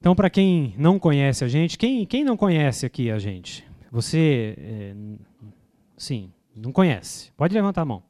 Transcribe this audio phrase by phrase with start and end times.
[0.00, 3.68] Então, para quem não conhece a gente, quem, quem não conhece aqui a gente?
[3.92, 4.94] Você, é,
[5.94, 7.30] sim, não conhece?
[7.36, 8.02] Pode levantar a mão.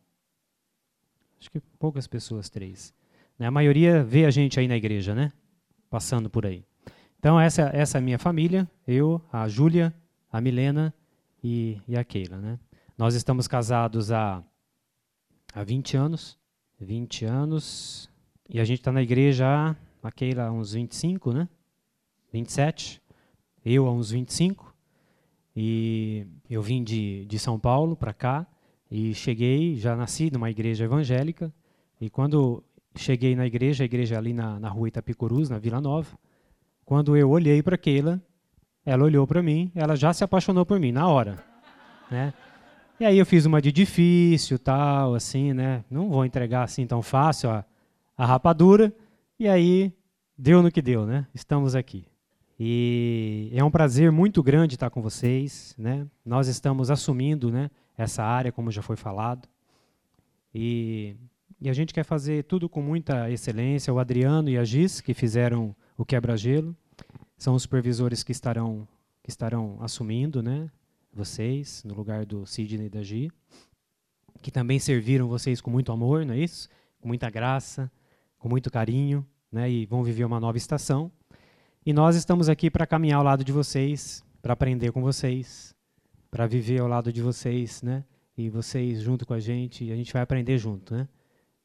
[1.40, 2.94] Acho que poucas pessoas, três.
[3.36, 3.48] Né?
[3.48, 5.32] A maioria vê a gente aí na igreja, né?
[5.90, 6.64] Passando por aí.
[7.18, 9.92] Então, essa, essa é a minha família, eu, a Júlia,
[10.30, 10.94] a Milena
[11.42, 12.56] e, e a Keila, né?
[12.96, 14.44] Nós estamos casados há,
[15.52, 16.38] há 20 anos.
[16.80, 18.08] 20 anos.
[18.48, 21.48] E a gente está na igreja a Keila, há uns 25, né?
[22.32, 23.00] 27,
[23.64, 24.74] eu a uns 25.
[25.56, 28.46] E eu vim de, de São Paulo para cá
[28.90, 31.52] e cheguei, já nasci numa igreja evangélica.
[32.00, 32.62] E quando
[32.96, 36.16] cheguei na igreja, a igreja ali na, na rua Itapicurus, na Vila Nova,
[36.84, 38.20] quando eu olhei para Keila,
[38.84, 41.44] ela olhou para mim, ela já se apaixonou por mim na hora,
[42.10, 42.32] né?
[42.98, 45.84] E aí eu fiz uma de difícil, tal, assim, né?
[45.90, 47.64] Não vou entregar assim tão fácil a,
[48.16, 48.92] a rapadura.
[49.38, 49.90] E aí
[50.36, 51.26] deu no que deu, né?
[51.34, 52.04] Estamos aqui.
[52.62, 55.74] E é um prazer muito grande estar com vocês.
[55.78, 56.06] Né?
[56.22, 59.48] Nós estamos assumindo né, essa área, como já foi falado.
[60.54, 61.16] E,
[61.58, 63.94] e, a gente quer fazer tudo com muita excelência.
[63.94, 66.76] O Adriano e a Gis, que fizeram o quebra-gelo,
[67.38, 68.86] são os supervisores que estarão,
[69.22, 70.70] que estarão assumindo né,
[71.14, 73.32] vocês, no lugar do Sidney e da Gi,
[74.42, 76.68] que também serviram vocês com muito amor, não é isso?
[77.00, 77.90] Com muita graça,
[78.38, 81.10] com muito carinho, né, e vão viver uma nova estação.
[81.84, 85.74] E nós estamos aqui para caminhar ao lado de vocês, para aprender com vocês,
[86.30, 88.04] para viver ao lado de vocês, né?
[88.36, 91.08] E vocês junto com a gente, e a gente vai aprender junto, né?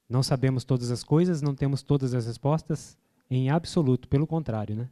[0.09, 2.97] Não sabemos todas as coisas, não temos todas as respostas
[3.30, 4.89] em absoluto, pelo contrário, né?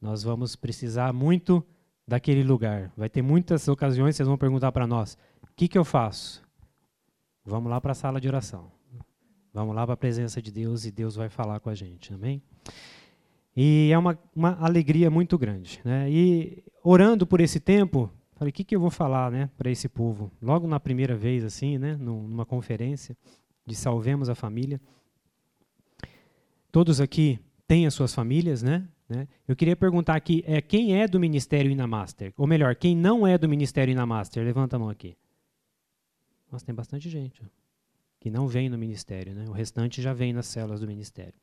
[0.00, 1.64] Nós vamos precisar muito
[2.04, 2.92] daquele lugar.
[2.96, 6.42] Vai ter muitas ocasiões vocês vão perguntar para nós: o que, que eu faço?
[7.44, 8.72] Vamos lá para a sala de oração.
[9.54, 12.12] Vamos lá para a presença de Deus e Deus vai falar com a gente.
[12.12, 12.42] Amém?
[13.56, 15.80] E é uma, uma alegria muito grande.
[15.82, 16.10] Né?
[16.10, 19.88] E orando por esse tempo, falei, o que, que eu vou falar né, para esse
[19.88, 20.30] povo?
[20.42, 23.16] Logo na primeira vez, assim, né, numa conferência
[23.64, 24.80] de Salvemos a Família.
[26.70, 28.86] Todos aqui têm as suas famílias, né?
[29.08, 29.26] né?
[29.48, 32.34] Eu queria perguntar aqui, é, quem é do Ministério Inamaster?
[32.36, 34.44] Ou melhor, quem não é do Ministério Inamaster?
[34.44, 35.16] Levanta a mão aqui.
[36.52, 37.48] Nossa, tem bastante gente ó,
[38.20, 39.34] que não vem no Ministério.
[39.34, 39.46] Né?
[39.48, 41.34] O restante já vem nas células do Ministério.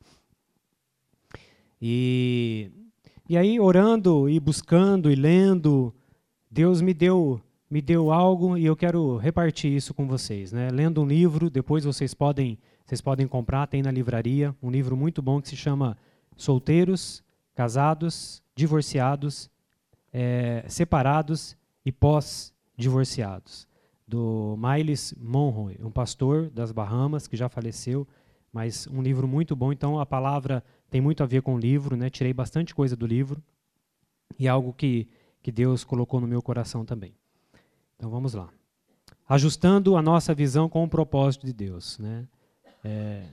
[1.86, 2.70] E,
[3.28, 5.94] e aí, orando e buscando e lendo,
[6.50, 10.50] Deus me deu me deu algo e eu quero repartir isso com vocês.
[10.50, 10.70] Né?
[10.70, 15.20] Lendo um livro, depois vocês podem, vocês podem comprar, tem na livraria, um livro muito
[15.20, 15.94] bom que se chama
[16.38, 17.22] Solteiros,
[17.54, 19.50] Casados, Divorciados,
[20.10, 23.68] é, Separados e Pós-Divorciados,
[24.08, 28.08] do Miles Monroe, um pastor das Bahamas que já faleceu,
[28.50, 29.70] mas um livro muito bom.
[29.70, 32.08] Então a palavra tem muito a ver com o livro, né?
[32.10, 33.42] Tirei bastante coisa do livro
[34.38, 35.08] e é algo que
[35.44, 37.14] que Deus colocou no meu coração também.
[37.96, 38.48] Então vamos lá.
[39.28, 42.26] Ajustando a nossa visão com o propósito de Deus, né?
[42.82, 43.26] É,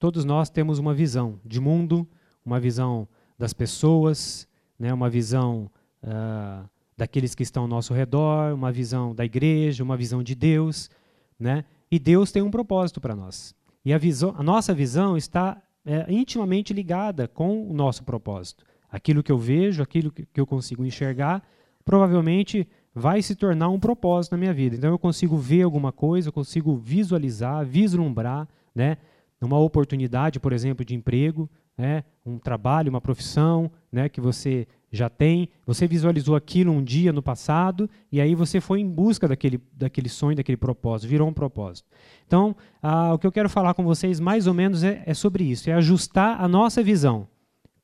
[0.00, 2.08] todos nós temos uma visão de mundo,
[2.44, 3.06] uma visão
[3.38, 4.92] das pessoas, né?
[4.92, 5.70] Uma visão
[6.02, 10.90] uh, daqueles que estão ao nosso redor, uma visão da igreja, uma visão de Deus,
[11.38, 11.64] né?
[11.88, 13.54] E Deus tem um propósito para nós.
[13.84, 18.64] E a, visão, a nossa visão está é, intimamente ligada com o nosso propósito.
[18.90, 21.42] Aquilo que eu vejo, aquilo que eu consigo enxergar,
[21.84, 24.76] provavelmente vai se tornar um propósito na minha vida.
[24.76, 28.98] Então eu consigo ver alguma coisa, eu consigo visualizar, vislumbrar, né,
[29.40, 35.08] uma oportunidade, por exemplo, de emprego, né, um trabalho, uma profissão, né, que você já
[35.08, 39.58] tem, você visualizou aquilo um dia no passado e aí você foi em busca daquele,
[39.72, 41.88] daquele sonho, daquele propósito, virou um propósito.
[42.26, 45.44] Então, ah, o que eu quero falar com vocês mais ou menos é, é sobre
[45.44, 47.26] isso, é ajustar a nossa visão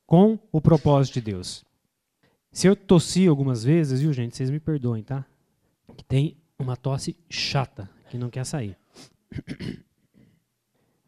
[0.07, 1.65] com o propósito de Deus.
[2.53, 5.25] Se eu tossi algumas vezes, viu gente, vocês me perdoem, tá?
[5.97, 8.77] Que tem uma tosse chata que não quer sair.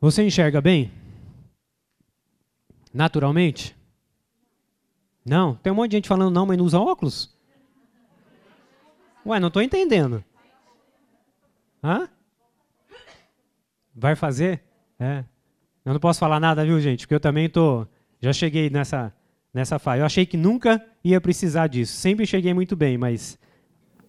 [0.00, 0.90] Você enxerga bem?
[2.92, 3.76] Naturalmente?
[5.30, 5.54] Não?
[5.54, 7.32] Tem um monte de gente falando não, mas não usa óculos?
[9.24, 10.24] Ué, não estou entendendo.
[11.84, 12.08] Hã?
[13.94, 14.60] Vai fazer?
[14.98, 15.22] É.
[15.84, 17.02] Eu não posso falar nada, viu, gente?
[17.02, 17.86] Porque eu também tô,
[18.20, 19.14] já cheguei nessa
[19.54, 20.00] nessa fase.
[20.00, 21.92] Eu achei que nunca ia precisar disso.
[21.92, 23.38] Sempre cheguei muito bem, mas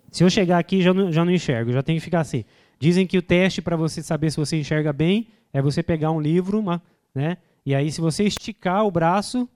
[0.10, 2.44] se eu chegar aqui já não, já não enxergo, já tenho que ficar assim.
[2.80, 6.20] Dizem que o teste para você saber se você enxerga bem é você pegar um
[6.20, 6.82] livro, uma,
[7.14, 7.38] né?
[7.64, 9.48] E aí se você esticar o braço,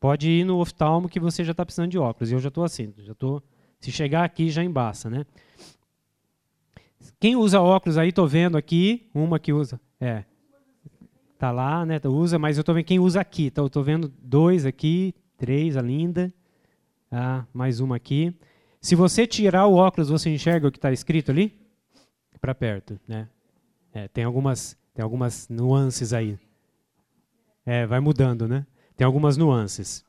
[0.00, 2.30] Pode ir no oftalmo que você já está precisando de óculos.
[2.30, 3.42] Eu já estou assim, já tô,
[3.80, 5.24] se chegar aqui já embaça, né?
[7.20, 10.24] Quem usa óculos aí, estou vendo aqui, uma que usa, é,
[11.38, 12.00] tá lá, né?
[12.04, 13.46] Usa, mas eu estou vendo quem usa aqui.
[13.46, 16.34] Então, estou vendo dois aqui, Três, a linda.
[17.12, 18.34] Ah, mais uma aqui.
[18.80, 21.56] Se você tirar o óculos, você enxerga o que está escrito ali?
[22.40, 23.28] Para perto, né?
[23.94, 26.36] É, tem algumas tem algumas nuances aí.
[27.64, 28.66] É, vai mudando, né?
[28.98, 30.04] Tem algumas nuances.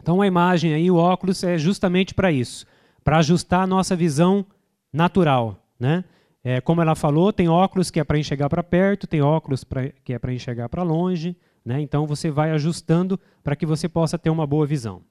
[0.00, 2.66] Então a imagem aí, o óculos é justamente para isso,
[3.04, 4.44] para ajustar a nossa visão
[4.90, 6.02] natural, né?
[6.42, 9.90] É, como ela falou, tem óculos que é para enxergar para perto, tem óculos pra,
[10.02, 11.78] que é para enxergar para longe, né?
[11.82, 15.02] Então você vai ajustando para que você possa ter uma boa visão.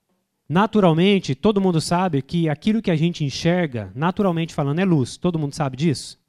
[0.48, 5.16] Naturalmente, todo mundo sabe que aquilo que a gente enxerga, naturalmente falando, é luz.
[5.16, 6.20] Todo mundo sabe disso?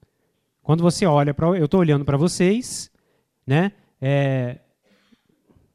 [0.61, 1.47] Quando você olha para.
[1.57, 2.91] Eu estou olhando para vocês,
[3.45, 3.71] né?
[3.99, 4.59] É,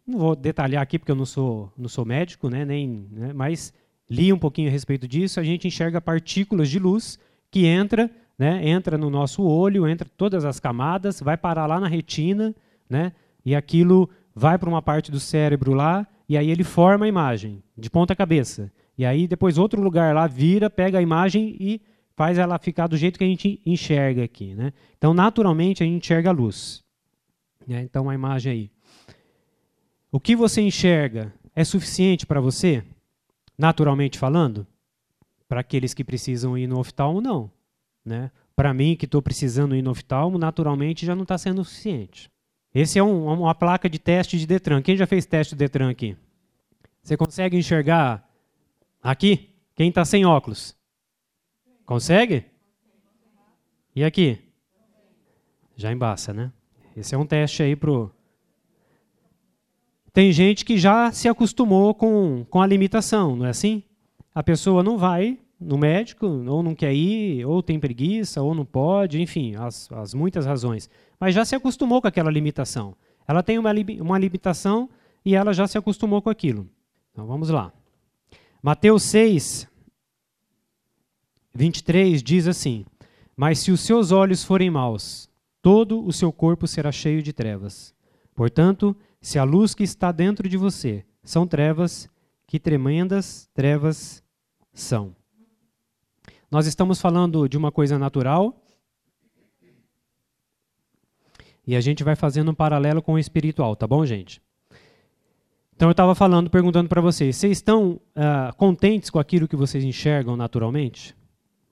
[0.09, 2.65] não vou detalhar aqui porque eu não sou, não sou médico, né?
[2.65, 3.33] Nem, né?
[3.35, 3.73] mas
[4.09, 5.39] li um pouquinho a respeito disso.
[5.39, 7.19] A gente enxerga partículas de luz
[7.51, 8.67] que entra, né?
[8.67, 12.55] entra no nosso olho, entra todas as camadas, vai parar lá na retina,
[12.89, 13.13] né?
[13.45, 17.63] e aquilo vai para uma parte do cérebro lá e aí ele forma a imagem
[17.77, 18.73] de ponta cabeça.
[18.97, 21.81] E aí depois outro lugar lá vira, pega a imagem e
[22.19, 24.53] faz ela ficar do jeito que a gente enxerga aqui.
[24.53, 24.73] Né?
[24.97, 26.83] Então, naturalmente, a gente enxerga a luz.
[27.65, 27.83] Né?
[27.83, 28.71] Então, a imagem aí.
[30.11, 32.83] O que você enxerga é suficiente para você,
[33.57, 34.67] naturalmente falando?
[35.47, 37.51] Para aqueles que precisam ir no oftalmo, não.
[38.05, 38.31] Né?
[38.57, 42.31] Para mim, que estou precisando ir no oftalmo, naturalmente já não está sendo suficiente.
[42.75, 44.83] Esse é um, uma placa de teste de Detran.
[44.83, 46.17] Quem já fez teste de Detran aqui?
[47.03, 48.29] Você consegue enxergar
[49.03, 49.51] aqui?
[49.75, 50.77] Quem está sem óculos?
[51.87, 52.45] Consegue?
[53.95, 54.39] E aqui?
[55.77, 56.53] Já embaça, né?
[56.97, 58.13] Esse é um teste aí pro.
[60.19, 63.85] Tem gente que já se acostumou com, com a limitação, não é assim?
[64.35, 68.65] A pessoa não vai no médico, ou não quer ir, ou tem preguiça, ou não
[68.65, 72.97] pode, enfim, as, as muitas razões mas já se acostumou com aquela limitação.
[73.29, 73.71] Ela tem uma,
[74.01, 74.91] uma limitação
[75.25, 76.69] e ela já se acostumou com aquilo.
[77.13, 77.73] Então vamos lá.
[78.61, 79.69] Mateus 6,
[81.55, 82.85] 23 diz assim:
[83.37, 85.31] Mas se os seus olhos forem maus,
[85.63, 87.95] todo o seu corpo será cheio de trevas.
[88.35, 92.09] Portanto, se a luz que está dentro de você são trevas,
[92.47, 94.23] que tremendas trevas
[94.73, 95.15] são.
[96.51, 98.57] Nós estamos falando de uma coisa natural
[101.67, 104.41] e a gente vai fazendo um paralelo com o espiritual, tá bom, gente?
[105.77, 109.85] Então eu estava falando, perguntando para vocês, vocês estão uh, contentes com aquilo que vocês
[109.85, 111.15] enxergam naturalmente?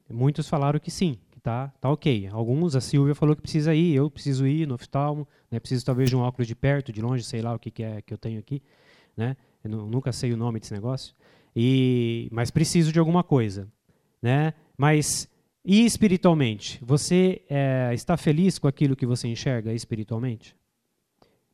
[0.09, 2.29] Muitos falaram que sim, tá, tá ok.
[2.33, 6.11] Alguns, a Silvia falou que precisa ir, eu preciso ir no oftalmo, né, preciso talvez
[6.11, 8.19] de um óculos de perto, de longe, sei lá o que, que é que eu
[8.19, 8.61] tenho aqui,
[9.17, 9.37] né?
[9.63, 11.15] Eu nunca sei o nome desse negócio.
[11.55, 13.69] E, mas preciso de alguma coisa,
[14.21, 14.55] né?
[14.77, 15.31] Mas
[15.65, 20.57] e espiritualmente, você é, está feliz com aquilo que você enxerga espiritualmente?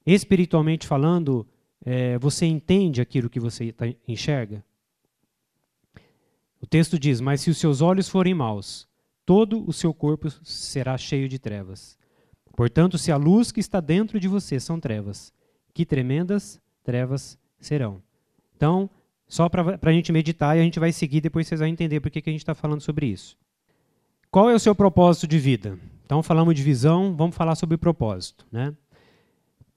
[0.06, 1.46] Espiritualmente falando,
[1.84, 4.64] é, você entende aquilo que você tá, enxerga?
[6.62, 8.90] O texto diz: Mas se os seus olhos forem maus,
[9.32, 11.96] todo o seu corpo será cheio de trevas.
[12.54, 15.32] Portanto, se a luz que está dentro de você são trevas,
[15.72, 18.02] que tremendas trevas serão.
[18.54, 18.90] Então,
[19.26, 22.10] só para a gente meditar e a gente vai seguir, depois vocês vão entender por
[22.10, 23.34] que, a gente está falando sobre isso.
[24.30, 25.78] Qual é o seu propósito de vida?
[26.04, 28.76] Então falamos de visão, vamos falar sobre propósito, né?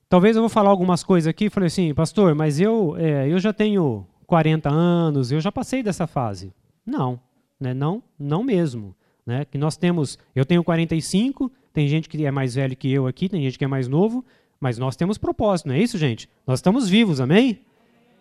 [0.10, 3.54] Talvez eu vou falar algumas coisas aqui, falei assim, pastor, mas eu, é, eu já
[3.54, 6.54] tenho 40 anos, eu já passei dessa fase.
[6.86, 7.18] Não,
[7.58, 7.74] né?
[7.74, 8.94] não, não mesmo.
[9.26, 9.46] Né?
[9.46, 13.28] Que nós temos, eu tenho 45, tem gente que é mais velho que eu aqui,
[13.28, 14.24] tem gente que é mais novo,
[14.60, 16.30] mas nós temos propósito, não é isso, gente?
[16.46, 17.62] Nós estamos vivos, amém?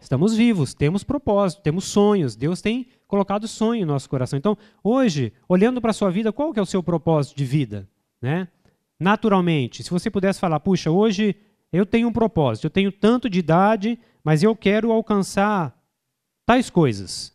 [0.01, 2.37] Estamos vivos, temos propósito, temos sonhos.
[2.37, 4.39] Deus tem colocado sonho no nosso coração.
[4.39, 7.89] Então, hoje, olhando para a sua vida, qual que é o seu propósito de vida?
[8.21, 8.49] Né?
[9.01, 11.35] Naturalmente, se você pudesse falar, puxa, hoje
[11.73, 15.75] eu tenho um propósito, eu tenho tanto de idade, mas eu quero alcançar
[16.45, 17.33] tais coisas.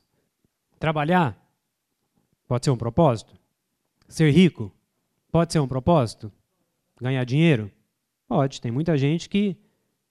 [0.77, 1.35] Trabalhar
[2.47, 3.38] pode ser um propósito?
[4.09, 4.71] Ser rico
[5.31, 6.31] pode ser um propósito?
[6.99, 7.71] Ganhar dinheiro?
[8.27, 8.59] Pode.
[8.59, 9.55] Tem muita gente que,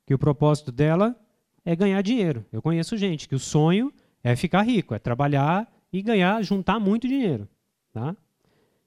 [0.07, 1.17] que o propósito dela
[1.65, 2.47] é ganhar dinheiro.
[2.53, 7.09] Eu conheço gente que o sonho é ficar rico, é trabalhar e ganhar, juntar muito
[7.09, 7.49] dinheiro.
[7.93, 8.17] Tá?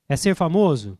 [0.07, 0.97] É ser famoso?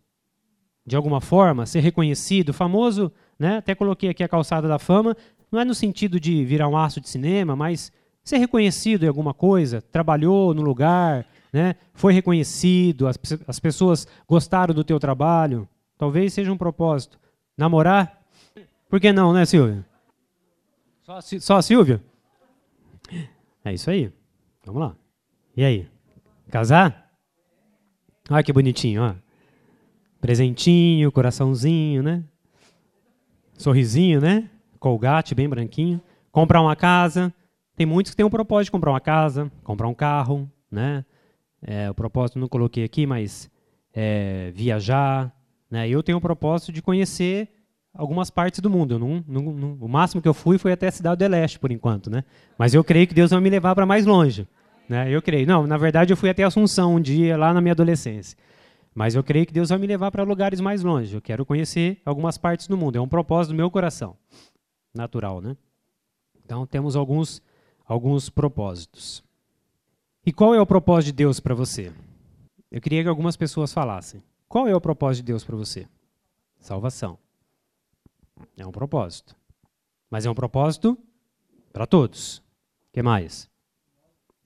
[0.86, 2.54] De alguma forma, ser reconhecido.
[2.54, 3.58] Famoso, né?
[3.58, 5.16] até coloquei aqui a calçada da fama,
[5.50, 9.34] não é no sentido de virar um aço de cinema, mas ser reconhecido em alguma
[9.34, 11.76] coisa, trabalhou no lugar, né?
[11.94, 15.68] foi reconhecido, as, as pessoas gostaram do teu trabalho.
[15.98, 17.20] Talvez seja um propósito.
[17.58, 18.22] Namorar?
[18.90, 19.86] Por que não, né, Silvia?
[21.04, 22.02] Só, só a Silvia?
[23.64, 24.12] É isso aí.
[24.66, 24.96] Vamos lá.
[25.56, 25.88] E aí?
[26.50, 27.12] Casar?
[28.30, 29.16] Olha que bonitinho, ó.
[30.20, 32.24] Presentinho, coraçãozinho, né?
[33.58, 34.50] Sorrisinho, né?
[34.80, 36.02] Colgate bem branquinho.
[36.32, 37.34] Comprar uma casa,
[37.76, 41.06] Tem muitos que têm o propósito de comprar uma casa, comprar um carro, né?
[41.62, 43.50] É, o propósito não coloquei aqui, mas
[43.94, 45.32] é, viajar.
[45.70, 45.88] Né?
[45.88, 47.50] Eu tenho o propósito de conhecer
[47.94, 48.98] algumas partes do mundo.
[48.98, 51.72] Não, não, não, o máximo que eu fui foi até a Cidade do Leste, por
[51.72, 52.10] enquanto.
[52.10, 52.24] Né?
[52.58, 54.48] Mas eu creio que Deus vai me levar para mais longe.
[54.90, 55.10] Né?
[55.10, 55.48] Eu creio.
[55.48, 58.38] Não, na verdade, eu fui até Assunção um dia, lá na minha adolescência.
[58.94, 61.16] Mas eu creio que Deus vai me levar para lugares mais longe.
[61.16, 62.98] Eu quero conhecer algumas partes do mundo.
[62.98, 64.18] É um propósito do meu coração.
[64.94, 65.56] Natural, né?
[66.44, 67.42] Então, temos alguns,
[67.92, 69.22] alguns propósitos.
[70.26, 71.92] E qual é o propósito de Deus para você?
[72.72, 74.24] Eu queria que algumas pessoas falassem.
[74.48, 75.86] Qual é o propósito de Deus para você?
[76.58, 77.20] Salvação.
[78.56, 79.36] É um propósito.
[80.10, 80.98] Mas é um propósito
[81.74, 82.38] para todos.
[82.38, 83.50] O que mais?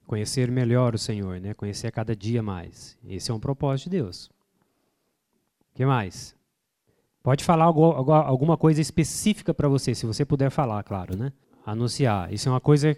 [0.07, 1.53] Conhecer melhor o Senhor, né?
[1.53, 2.97] Conhecer a cada dia mais.
[3.07, 4.25] Esse é um propósito de Deus.
[5.71, 6.35] O que mais?
[7.21, 11.31] Pode falar alguma coisa específica para você, se você puder falar, claro, né?
[11.63, 12.33] Anunciar.
[12.33, 12.97] Isso é uma coisa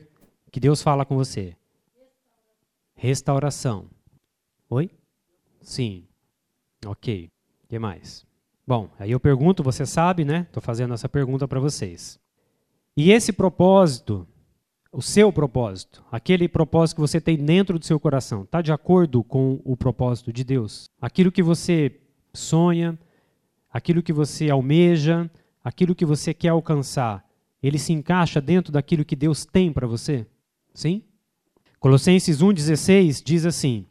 [0.51, 1.55] que Deus fala com você.
[2.95, 3.89] Restauração.
[4.69, 4.89] Oi?
[5.61, 6.05] Sim.
[6.85, 7.29] Ok.
[7.63, 8.25] O que mais?
[8.65, 10.41] Bom, aí eu pergunto, você sabe, né?
[10.47, 12.19] Estou fazendo essa pergunta para vocês.
[12.95, 14.27] E esse propósito
[14.91, 19.23] o seu propósito, aquele propósito que você tem dentro do seu coração, está de acordo
[19.23, 20.89] com o propósito de Deus?
[20.99, 21.99] Aquilo que você
[22.33, 22.97] sonha,
[23.71, 25.29] aquilo que você almeja,
[25.63, 27.23] aquilo que você quer alcançar,
[27.61, 30.25] ele se encaixa dentro daquilo que Deus tem para você?
[30.77, 31.01] Sim?
[31.79, 33.87] Colossenses 1,16 diz assim: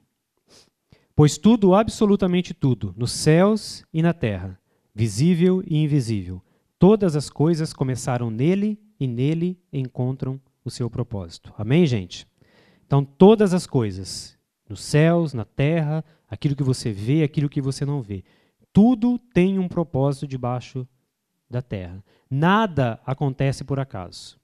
[1.17, 4.57] Pois tudo, absolutamente tudo, nos céus e na terra,
[4.95, 6.41] visível e invisível,
[6.79, 11.53] todas as coisas começaram nele e nele encontram o seu propósito.
[11.59, 12.25] Amém, gente?
[12.87, 14.39] Então, todas as coisas,
[14.69, 18.23] nos céus, na terra, aquilo que você vê, aquilo que você não vê,
[18.73, 20.87] tudo tem um propósito debaixo
[21.51, 22.01] da terra.
[22.31, 24.39] Nada acontece por acaso.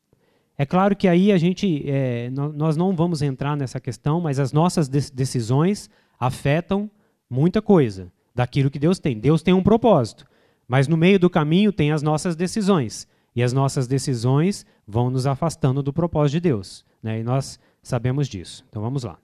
[0.57, 4.53] É claro que aí a gente, é, nós não vamos entrar nessa questão, mas as
[4.53, 6.91] nossas decisões afetam
[7.29, 9.19] muita coisa daquilo que Deus tem.
[9.19, 10.27] Deus tem um propósito,
[10.69, 13.09] mas no meio do caminho tem as nossas decisões.
[13.35, 16.85] E as nossas decisões vão nos afastando do propósito de Deus.
[17.03, 17.21] Né?
[17.21, 18.65] E nós sabemos disso.
[18.69, 19.19] Então vamos lá.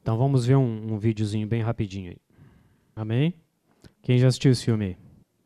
[0.00, 2.18] Então vamos ver um, um videozinho bem rapidinho aí.
[2.94, 3.34] Amém?
[4.02, 4.96] Quem já assistiu esse filme?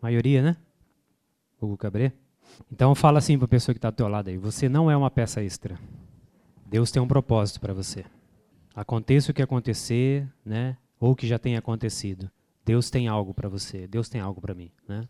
[0.00, 0.56] Maioria, né?
[1.60, 2.12] Hugo Cabré?
[2.73, 4.37] Então fala assim para a pessoa que está do teu lado aí.
[4.38, 5.78] Você não é uma peça extra.
[6.66, 8.04] Deus tem um propósito para você.
[8.75, 10.76] Aconteça o que acontecer, né?
[10.99, 12.30] Ou o que já tenha acontecido.
[12.64, 13.87] Deus tem algo para você.
[13.87, 15.09] Deus tem algo para mim, né?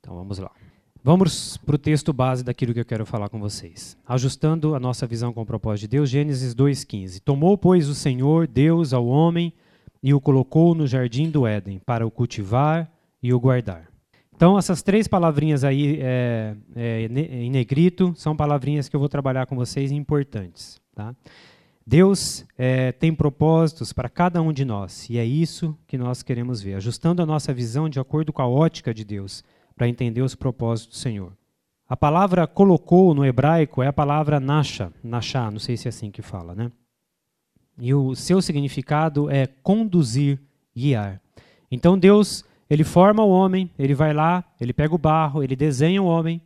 [0.00, 0.50] Então vamos lá.
[1.02, 3.96] Vamos para o texto base daquilo que eu quero falar com vocês.
[4.06, 7.20] Ajustando a nossa visão com o propósito de Deus, Gênesis 2,15.
[7.20, 9.52] Tomou, pois, o Senhor, Deus, ao homem
[10.02, 12.90] e o colocou no jardim do Éden para o cultivar
[13.22, 13.93] e o guardar.
[14.36, 19.46] Então, essas três palavrinhas aí é, é, em negrito são palavrinhas que eu vou trabalhar
[19.46, 20.80] com vocês importantes.
[20.94, 21.14] Tá?
[21.86, 26.62] Deus é, tem propósitos para cada um de nós e é isso que nós queremos
[26.62, 29.44] ver, ajustando a nossa visão de acordo com a ótica de Deus
[29.76, 31.32] para entender os propósitos do Senhor.
[31.86, 36.10] A palavra colocou no hebraico é a palavra nasha, nasha, não sei se é assim
[36.10, 36.72] que fala, né?
[37.78, 40.40] E o seu significado é conduzir,
[40.74, 41.20] guiar.
[41.70, 46.02] Então Deus, ele forma o homem, ele vai lá, ele pega o barro, ele desenha
[46.02, 46.42] o homem,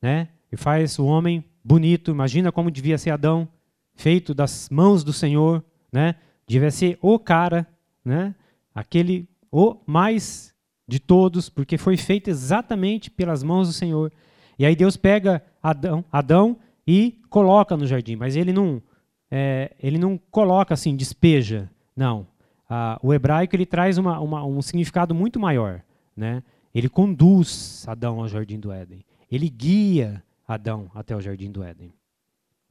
[0.00, 0.28] né?
[0.50, 2.10] E faz o homem bonito.
[2.10, 3.46] Imagina como devia ser Adão,
[3.94, 6.14] feito das mãos do Senhor, né?
[6.46, 7.66] Devia ser o cara,
[8.04, 8.34] né?
[8.74, 10.54] Aquele o mais
[10.88, 14.12] de todos, porque foi feito exatamente pelas mãos do Senhor.
[14.58, 16.56] E aí Deus pega Adão, Adão
[16.86, 18.82] e coloca no jardim, mas ele não,
[19.30, 21.70] é, ele não coloca assim, despeja.
[21.94, 22.26] Não.
[22.68, 25.82] Ah, o hebraico ele traz uma, uma, um significado muito maior.
[26.16, 26.42] Né?
[26.74, 29.04] Ele conduz Adão ao jardim do Éden.
[29.30, 31.92] Ele guia Adão até o jardim do Éden.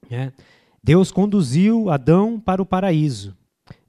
[0.09, 0.31] É.
[0.83, 3.35] Deus conduziu Adão para o paraíso.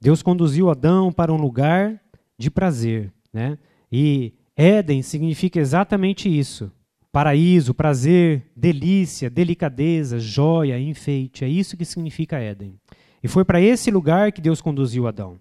[0.00, 2.00] Deus conduziu Adão para um lugar
[2.38, 3.12] de prazer.
[3.32, 3.58] Né?
[3.90, 6.72] E Éden significa exatamente isso:
[7.12, 11.44] paraíso, prazer, delícia, delicadeza, joia, enfeite.
[11.44, 12.74] É isso que significa Éden.
[13.22, 15.38] E foi para esse lugar que Deus conduziu Adão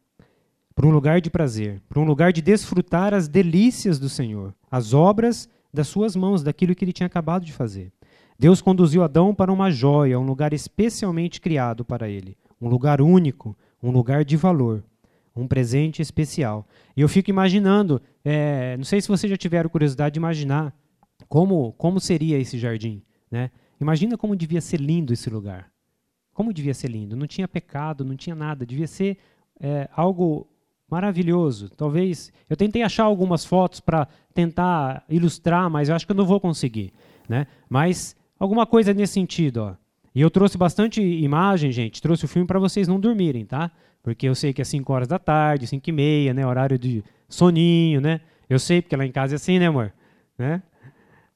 [0.75, 4.94] para um lugar de prazer, para um lugar de desfrutar as delícias do Senhor, as
[4.94, 7.91] obras das suas mãos, daquilo que ele tinha acabado de fazer.
[8.38, 13.58] Deus conduziu Adão para uma joia, um lugar especialmente criado para ele, um lugar único,
[13.82, 14.84] um lugar de valor,
[15.34, 16.67] um presente especial.
[16.96, 20.75] E eu fico imaginando, é, não sei se vocês já tiveram curiosidade de imaginar
[21.29, 23.01] como, como seria esse jardim.
[23.32, 23.50] Né?
[23.79, 25.72] Imagina como devia ser lindo esse lugar.
[26.34, 27.15] Como devia ser lindo.
[27.15, 28.65] Não tinha pecado, não tinha nada.
[28.65, 29.17] Devia ser
[29.60, 30.48] é, algo
[30.89, 31.70] maravilhoso.
[31.70, 32.32] Talvez.
[32.50, 36.39] Eu tentei achar algumas fotos para tentar ilustrar, mas eu acho que eu não vou
[36.39, 36.94] conseguir.
[37.27, 37.48] Né?
[37.70, 39.58] Mas alguma coisa nesse sentido.
[39.58, 39.75] Ó.
[40.13, 43.70] E eu trouxe bastante imagem, gente, trouxe o filme para vocês não dormirem, tá?
[44.01, 46.46] Porque eu sei que é 5 horas da tarde, 5 e meia, né?
[46.46, 48.22] Horário de soninho, né?
[48.50, 49.92] Eu sei, porque lá em casa é assim, né, amor?
[50.38, 50.62] Né?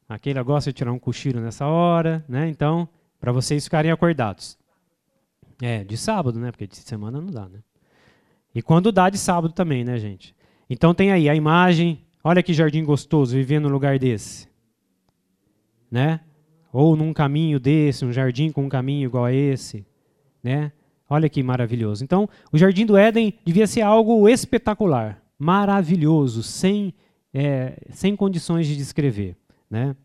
[0.07, 2.47] Aquele gosta de tirar um cochilo nessa hora, né?
[2.47, 2.87] Então,
[3.19, 4.57] para vocês ficarem acordados.
[5.61, 6.51] É, de sábado, né?
[6.51, 7.59] Porque de semana não dá, né?
[8.53, 10.35] E quando dá de sábado também, né, gente?
[10.69, 12.01] Então tem aí a imagem.
[12.23, 14.47] Olha que jardim gostoso viver num lugar desse.
[15.89, 16.19] Né?
[16.71, 19.85] Ou num caminho desse, um jardim com um caminho igual a esse,
[20.43, 20.71] né?
[21.09, 22.03] Olha que maravilhoso.
[22.03, 26.93] Então, o jardim do Éden devia ser algo espetacular, maravilhoso, sem
[27.33, 29.35] é, sem condições de descrever,
[29.69, 29.95] né?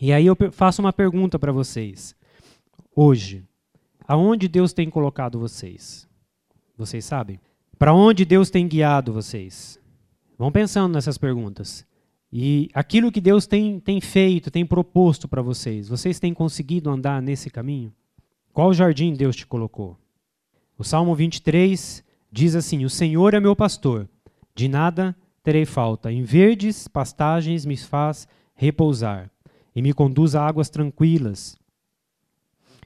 [0.00, 2.16] E aí eu faço uma pergunta para vocês.
[2.94, 3.44] Hoje,
[4.06, 6.08] aonde Deus tem colocado vocês?
[6.80, 7.38] Vocês sabem?
[7.78, 9.78] Para onde Deus tem guiado vocês?
[10.38, 11.86] Vão pensando nessas perguntas.
[12.32, 17.20] E aquilo que Deus tem, tem feito, tem proposto para vocês, vocês têm conseguido andar
[17.20, 17.92] nesse caminho?
[18.50, 19.94] Qual jardim Deus te colocou?
[20.78, 24.08] O Salmo 23 diz assim: O Senhor é meu pastor,
[24.54, 26.10] de nada terei falta.
[26.10, 29.30] Em verdes pastagens me faz repousar
[29.76, 31.58] e me conduz a águas tranquilas.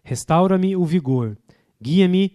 [0.03, 1.39] Restaura-me o vigor,
[1.81, 2.35] guia-me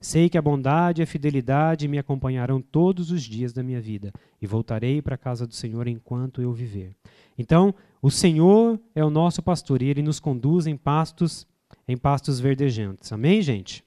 [0.00, 4.12] Sei que a bondade e a fidelidade me acompanharão todos os dias da minha vida
[4.40, 6.96] e voltarei para a casa do Senhor enquanto eu viver.
[7.36, 11.46] Então, o Senhor é o nosso pastor e ele nos conduz em pastos
[11.86, 13.12] em pastos verdejantes.
[13.12, 13.84] Amém, gente?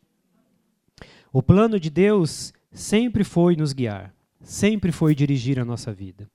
[1.31, 6.29] O plano de Deus sempre foi nos guiar, sempre foi dirigir a nossa vida.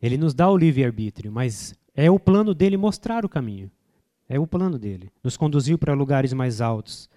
[0.00, 3.70] Ele nos dá o livre-arbítrio, mas é o plano dele mostrar o caminho.
[4.28, 5.10] É o plano dele.
[5.22, 7.08] Nos conduziu para lugares mais altos,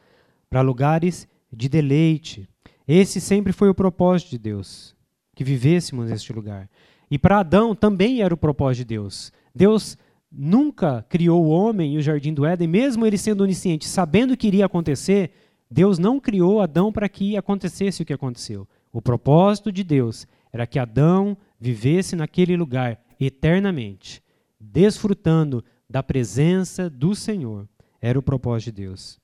[0.50, 2.48] para lugares de deleite.
[2.88, 4.96] Esse sempre foi o propósito de Deus,
[5.36, 6.70] que vivêssemos neste lugar.
[7.10, 9.32] E para Adão também era o propósito de Deus.
[9.54, 9.98] Deus
[10.32, 14.48] nunca criou o homem e o jardim do Éden, mesmo ele sendo onisciente, sabendo que
[14.48, 15.32] iria acontecer,
[15.70, 18.68] Deus não criou Adão para que acontecesse o que aconteceu.
[18.92, 24.24] O propósito de Deus era que Adão vivesse naquele lugar eternamente,
[24.60, 27.68] desfrutando da presença do Senhor.
[28.02, 29.19] Era o propósito de Deus.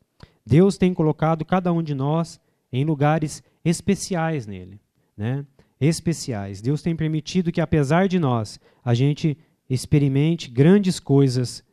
[0.45, 2.39] Deus tem colocado cada um de nós
[2.71, 4.79] em lugares especiais nele,
[5.17, 5.45] né?
[5.79, 6.62] Especiais.
[6.62, 9.38] Deus tem permitido que apesar de nós, a gente
[9.69, 11.63] experimente grandes coisas,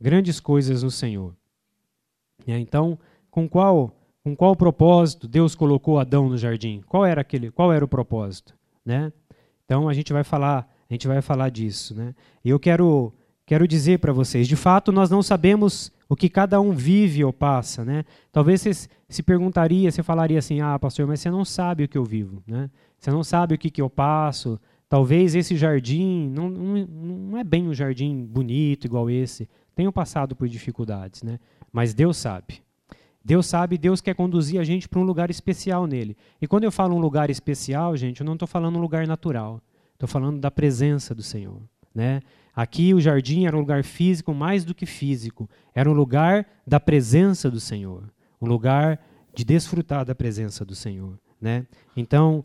[0.00, 1.34] grandes coisas no Senhor.
[2.46, 2.98] É, então,
[3.30, 6.82] com qual com qual propósito Deus colocou Adão no jardim?
[6.86, 7.50] Qual era aquele?
[7.50, 9.12] Qual era o propósito, né?
[9.64, 12.14] Então a gente vai falar, a gente vai falar disso, né?
[12.44, 13.14] E eu quero
[13.50, 17.32] quero dizer para vocês, de fato nós não sabemos o que cada um vive ou
[17.32, 18.04] passa, né?
[18.30, 21.98] Talvez você se perguntaria, você falaria assim, ah, pastor, mas você não sabe o que
[21.98, 22.70] eu vivo, né?
[22.96, 24.56] Você não sabe o que, que eu passo.
[24.88, 29.48] Talvez esse jardim não, não, não é bem um jardim bonito igual esse.
[29.74, 31.40] Tenho passado por dificuldades, né?
[31.72, 32.62] Mas Deus sabe.
[33.24, 36.16] Deus sabe, Deus quer conduzir a gente para um lugar especial nele.
[36.40, 39.60] E quando eu falo um lugar especial, gente, eu não estou falando um lugar natural.
[39.94, 41.60] Estou falando da presença do Senhor,
[41.92, 42.20] né?
[42.54, 46.80] Aqui o jardim era um lugar físico mais do que físico, era um lugar da
[46.80, 48.04] presença do Senhor,
[48.40, 49.00] um lugar
[49.34, 51.18] de desfrutar da presença do Senhor.
[51.40, 51.66] Né?
[51.96, 52.44] Então,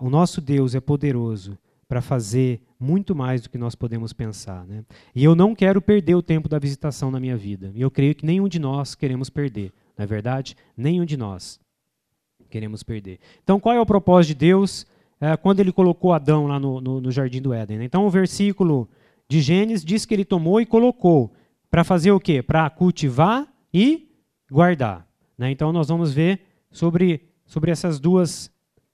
[0.00, 1.58] o nosso Deus é poderoso
[1.88, 4.64] para fazer muito mais do que nós podemos pensar.
[4.66, 4.84] Né?
[5.14, 7.72] E eu não quero perder o tempo da visitação na minha vida.
[7.74, 9.72] E eu creio que nenhum de nós queremos perder.
[9.96, 10.56] Não é verdade?
[10.76, 11.60] Nenhum de nós
[12.50, 13.18] queremos perder.
[13.42, 14.86] Então, qual é o propósito de Deus
[15.20, 17.78] é, quando ele colocou Adão lá no, no, no Jardim do Éden?
[17.78, 17.84] Né?
[17.84, 18.88] Então, o versículo
[19.28, 21.32] de Gênesis diz que ele tomou e colocou
[21.70, 22.42] para fazer o quê?
[22.42, 24.08] Para cultivar e
[24.50, 25.06] guardar.
[25.36, 25.50] Né?
[25.50, 28.52] Então nós vamos ver sobre, sobre essas duas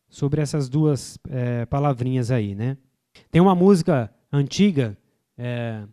[0.08, 2.76] sobre essas duas é, palavrinhas aí, né?
[3.30, 4.98] Tem uma música antiga
[5.38, 5.84] é,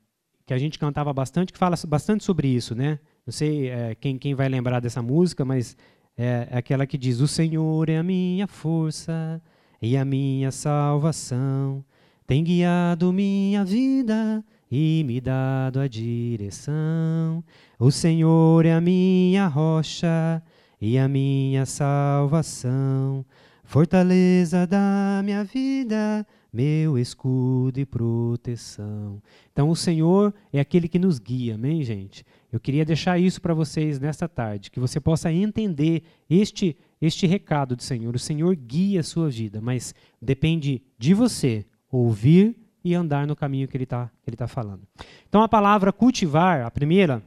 [0.43, 2.99] que a gente cantava bastante que fala bastante sobre isso, né?
[3.25, 5.77] Não sei é, quem, quem vai lembrar dessa música, mas
[6.17, 9.39] é, é aquela que diz: O Senhor é a minha força
[9.79, 11.85] e a minha salvação
[12.27, 17.41] tem guiado minha vida e me dado a direção.
[17.79, 20.43] O Senhor é a minha rocha
[20.81, 23.25] e a minha salvação,
[23.63, 29.23] fortaleza da minha vida, meu escudo e proteção.
[29.53, 32.25] Então, o Senhor é aquele que nos guia, amém, gente?
[32.51, 37.75] Eu queria deixar isso para vocês nesta tarde, que você possa entender este este recado
[37.75, 38.15] do Senhor.
[38.15, 41.63] O Senhor guia a sua vida, mas depende de você
[41.97, 44.81] ouvir e andar no caminho que ele está tá falando.
[45.27, 47.21] Então a palavra cultivar, a primeira,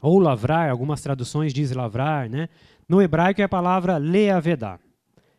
[0.00, 2.48] ou lavrar, algumas traduções dizem lavrar, né?
[2.88, 4.78] no hebraico é a palavra leavedá.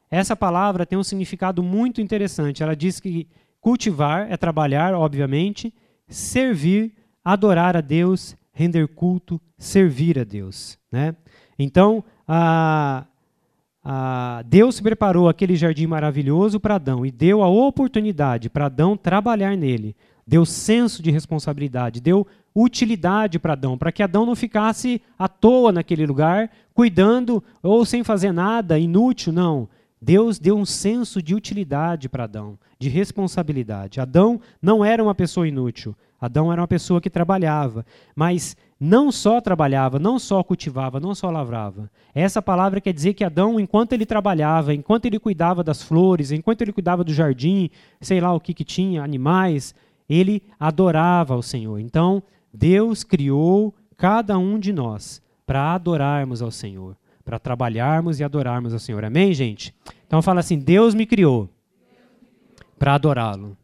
[0.09, 2.63] Essa palavra tem um significado muito interessante.
[2.63, 3.27] Ela diz que
[3.59, 5.73] cultivar é trabalhar, obviamente,
[6.07, 10.77] servir, adorar a Deus, render culto, servir a Deus.
[10.91, 11.15] Né?
[11.57, 13.05] Então, a,
[13.88, 19.56] a, Deus preparou aquele jardim maravilhoso para Adão e deu a oportunidade para Adão trabalhar
[19.56, 19.95] nele.
[20.26, 25.71] Deu senso de responsabilidade, deu utilidade para Adão, para que Adão não ficasse à toa
[25.71, 29.69] naquele lugar, cuidando ou sem fazer nada, inútil, não.
[30.02, 34.02] Deus deu um senso de utilidade para Adão, de responsabilidade.
[34.02, 35.95] Adão não era uma pessoa inútil.
[36.19, 41.29] Adão era uma pessoa que trabalhava, mas não só trabalhava, não só cultivava, não só
[41.29, 41.89] lavrava.
[42.13, 46.61] Essa palavra quer dizer que Adão, enquanto ele trabalhava, enquanto ele cuidava das flores, enquanto
[46.61, 47.69] ele cuidava do jardim,
[48.01, 49.73] sei lá o que, que tinha, animais,
[50.09, 51.79] ele adorava o Senhor.
[51.79, 52.21] Então,
[52.53, 58.79] Deus criou cada um de nós para adorarmos ao Senhor, para trabalharmos e adorarmos ao
[58.79, 59.03] Senhor.
[59.05, 59.73] Amém, gente?
[60.05, 61.49] Então fala assim: Deus me criou
[62.77, 63.57] para adorá-lo.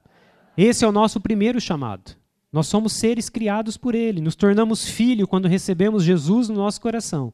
[0.57, 2.15] Esse é o nosso primeiro chamado.
[2.51, 7.33] Nós somos seres criados por Ele, nos tornamos filho quando recebemos Jesus no nosso coração,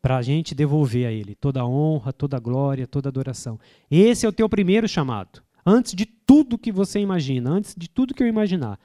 [0.00, 3.58] para a gente devolver a Ele toda a honra, toda a glória, toda a adoração.
[3.90, 5.42] Esse é o teu primeiro chamado.
[5.64, 8.78] Antes de tudo que você imagina, antes de tudo que eu imaginar,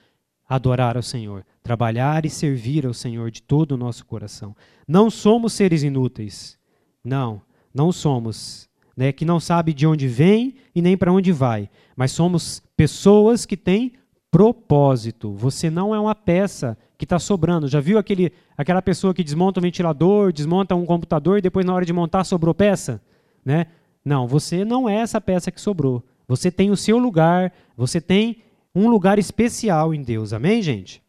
[0.50, 4.54] adorar ao Senhor, trabalhar e servir ao Senhor de todo o nosso coração.
[4.86, 6.58] Não somos seres inúteis.
[7.04, 7.42] Não,
[7.74, 8.70] não somos.
[8.98, 13.46] Né, que não sabe de onde vem e nem para onde vai, mas somos pessoas
[13.46, 13.94] que têm
[14.32, 15.34] propósito.
[15.34, 17.68] Você não é uma peça que está sobrando.
[17.68, 21.74] Já viu aquele, aquela pessoa que desmonta um ventilador, desmonta um computador e depois, na
[21.74, 23.02] hora de montar, sobrou peça?
[23.44, 23.68] Né?
[24.04, 26.02] Não, você não é essa peça que sobrou.
[26.28, 28.42] Você tem o seu lugar, você tem
[28.74, 30.32] um lugar especial em Deus.
[30.32, 31.04] Amém, gente?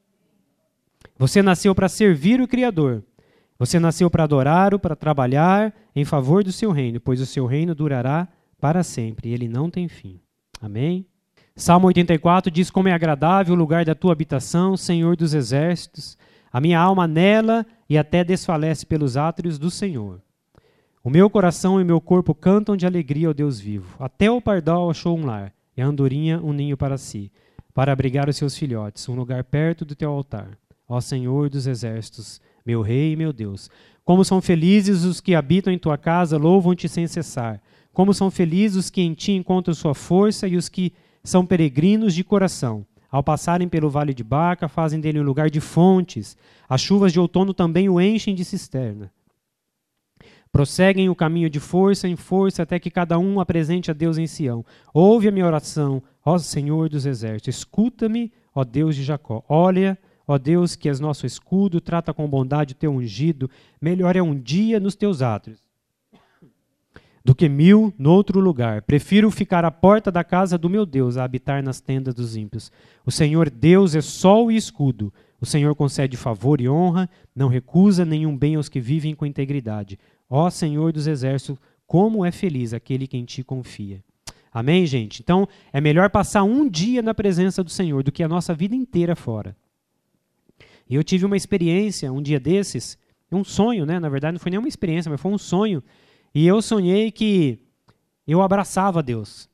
[1.17, 3.05] Você nasceu para servir o Criador.
[3.59, 7.75] Você nasceu para adorar-o, para trabalhar em favor do seu reino, pois o seu reino
[7.75, 8.27] durará
[8.61, 10.21] para sempre ele não tem fim.
[10.61, 11.07] Amém?
[11.55, 16.17] Salmo 84 diz: Como é agradável o lugar da tua habitação, Senhor dos exércitos.
[16.51, 20.21] A minha alma nela e até desfalece pelos átrios do Senhor.
[21.05, 23.97] O meu coração e meu corpo cantam de alegria ao Deus vivo.
[23.99, 27.31] Até o pardal achou um lar, e a andorinha um ninho para si,
[27.75, 30.57] para abrigar os seus filhotes, um lugar perto do teu altar.
[30.89, 33.71] Ó Senhor dos exércitos, meu Rei e meu Deus.
[34.05, 37.61] Como são felizes os que habitam em tua casa, louvam-te sem cessar.
[37.93, 40.93] Como são felizes os que em ti encontram sua força e os que
[41.25, 42.85] são peregrinos de coração.
[43.11, 46.37] Ao passarem pelo vale de Baca, fazem dele um lugar de fontes.
[46.69, 49.13] As chuvas de outono também o enchem de cisterna.
[50.51, 54.27] Prosseguem o caminho de força em força, até que cada um apresente a Deus em
[54.27, 54.65] Sião.
[54.93, 57.57] Ouve a minha oração, ó Senhor dos exércitos.
[57.57, 59.45] Escuta-me, ó Deus de Jacó.
[59.49, 63.49] Olha, ó Deus, que és nosso escudo, trata com bondade o teu ungido.
[63.81, 65.62] Melhor é um dia nos teus átrios
[67.25, 68.83] do que mil noutro lugar.
[68.83, 72.71] Prefiro ficar à porta da casa do meu Deus a habitar nas tendas dos ímpios.
[73.07, 75.13] O Senhor Deus é sol e escudo.
[75.41, 79.99] O Senhor concede favor e honra, não recusa nenhum bem aos que vivem com integridade.
[80.29, 84.03] Ó Senhor dos exércitos, como é feliz aquele que em ti confia.
[84.53, 85.21] Amém, gente?
[85.23, 88.75] Então, é melhor passar um dia na presença do Senhor do que a nossa vida
[88.75, 89.57] inteira fora.
[90.89, 92.99] E eu tive uma experiência um dia desses,
[93.31, 93.99] um sonho, né?
[93.99, 95.83] Na verdade, não foi nem uma experiência, mas foi um sonho
[96.35, 97.59] e eu sonhei que
[98.27, 99.49] eu abraçava Deus.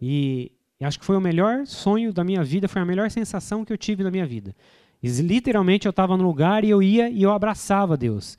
[0.00, 3.72] E acho que foi o melhor sonho da minha vida, foi a melhor sensação que
[3.72, 4.54] eu tive na minha vida.
[5.02, 8.36] E, literalmente eu estava no lugar e eu ia e eu abraçava Deus.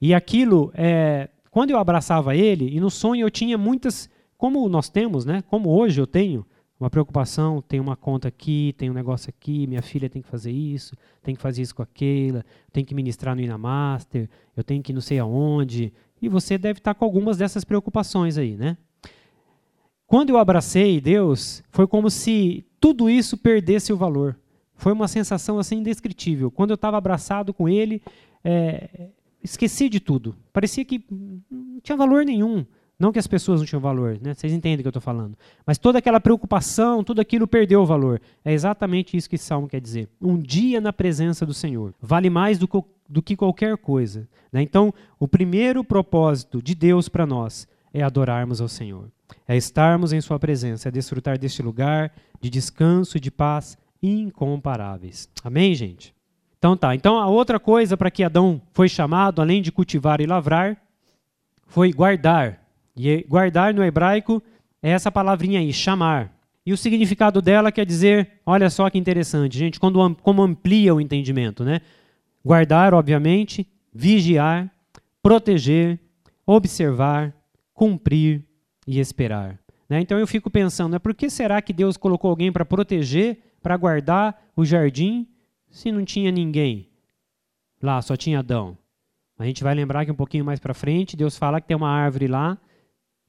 [0.00, 4.88] E aquilo, é, quando eu abraçava Ele, e no sonho eu tinha muitas, como nós
[4.88, 5.42] temos, né?
[5.48, 6.44] Como hoje eu tenho,
[6.78, 10.50] uma preocupação, tem uma conta aqui, tem um negócio aqui, minha filha tem que fazer
[10.50, 14.92] isso, tem que fazer isso com aquela, tem que ministrar no Inamaster, eu tenho que
[14.92, 15.92] ir não sei aonde,
[16.24, 18.76] e você deve estar com algumas dessas preocupações aí, né?
[20.06, 24.38] Quando eu abracei Deus, foi como se tudo isso perdesse o valor.
[24.74, 26.50] Foi uma sensação assim indescritível.
[26.50, 28.02] Quando eu estava abraçado com Ele,
[28.42, 29.08] é,
[29.42, 30.36] esqueci de tudo.
[30.52, 31.04] Parecia que
[31.50, 32.64] não tinha valor nenhum.
[32.98, 34.34] Não que as pessoas não tinham valor, né?
[34.34, 35.36] vocês entendem o que eu estou falando.
[35.66, 38.20] Mas toda aquela preocupação, tudo aquilo perdeu o valor.
[38.44, 40.08] É exatamente isso que salmo quer dizer.
[40.20, 42.76] Um dia na presença do Senhor vale mais do que
[43.08, 44.28] do que qualquer coisa.
[44.52, 44.62] Né?
[44.62, 49.10] Então, o primeiro propósito de Deus para nós é adorarmos ao Senhor,
[49.46, 55.28] é estarmos em Sua presença, é desfrutar deste lugar de descanso e de paz incomparáveis.
[55.42, 56.14] Amém, gente?
[56.58, 56.94] Então tá.
[56.94, 60.76] Então a outra coisa para que Adão foi chamado, além de cultivar e lavrar,
[61.66, 62.60] foi guardar.
[62.96, 64.42] E guardar no hebraico
[64.82, 66.32] é essa palavrinha aí, chamar.
[66.66, 71.00] E o significado dela quer dizer, olha só que interessante, gente, quando, como amplia o
[71.00, 71.80] entendimento, né?
[72.44, 74.70] Guardar, obviamente, vigiar,
[75.22, 75.98] proteger,
[76.46, 77.34] observar,
[77.72, 78.44] cumprir
[78.86, 79.58] e esperar.
[79.88, 80.00] Né?
[80.00, 83.76] Então eu fico pensando, né, por que será que Deus colocou alguém para proteger, para
[83.76, 85.26] guardar o jardim,
[85.70, 86.88] se não tinha ninguém?
[87.82, 88.76] Lá só tinha Adão.
[89.38, 91.90] A gente vai lembrar que um pouquinho mais para frente, Deus fala que tem uma
[91.90, 92.58] árvore lá,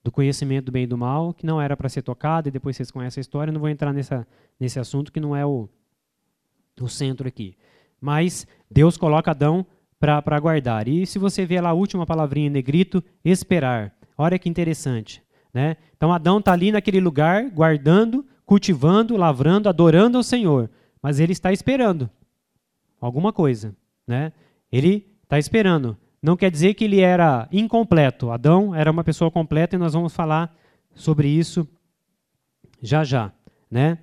[0.03, 2.75] do conhecimento do bem e do mal, que não era para ser tocada, e depois
[2.75, 4.27] vocês conhecem a história, não vou entrar nessa,
[4.59, 5.67] nesse assunto que não é o,
[6.79, 7.57] o centro aqui.
[7.99, 9.65] Mas Deus coloca Adão
[9.99, 10.87] para guardar.
[10.87, 13.93] E se você vê lá a última palavrinha em negrito, esperar.
[14.17, 15.21] Olha que interessante.
[15.53, 15.77] Né?
[15.95, 20.69] Então Adão está ali naquele lugar, guardando, cultivando, lavrando, adorando ao Senhor.
[21.01, 22.09] Mas ele está esperando
[22.99, 23.75] alguma coisa.
[24.07, 24.31] Né?
[24.71, 28.31] Ele está esperando não quer dizer que ele era incompleto.
[28.31, 30.57] Adão era uma pessoa completa e nós vamos falar
[30.95, 31.67] sobre isso
[32.81, 33.31] já já,
[33.69, 33.99] né?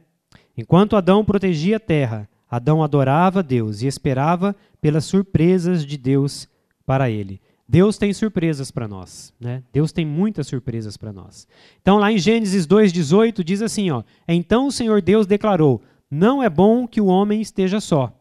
[0.57, 6.47] Enquanto Adão protegia a terra, Adão adorava Deus e esperava pelas surpresas de Deus
[6.85, 7.41] para ele.
[7.67, 9.63] Deus tem surpresas para nós, né?
[9.73, 11.49] Deus tem muitas surpresas para nós.
[11.81, 16.51] Então lá em Gênesis 2:18 diz assim, ó: "Então o Senhor Deus declarou: Não é
[16.51, 18.13] bom que o homem esteja só.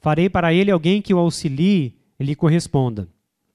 [0.00, 3.06] Farei para ele alguém que o auxilie e lhe corresponda."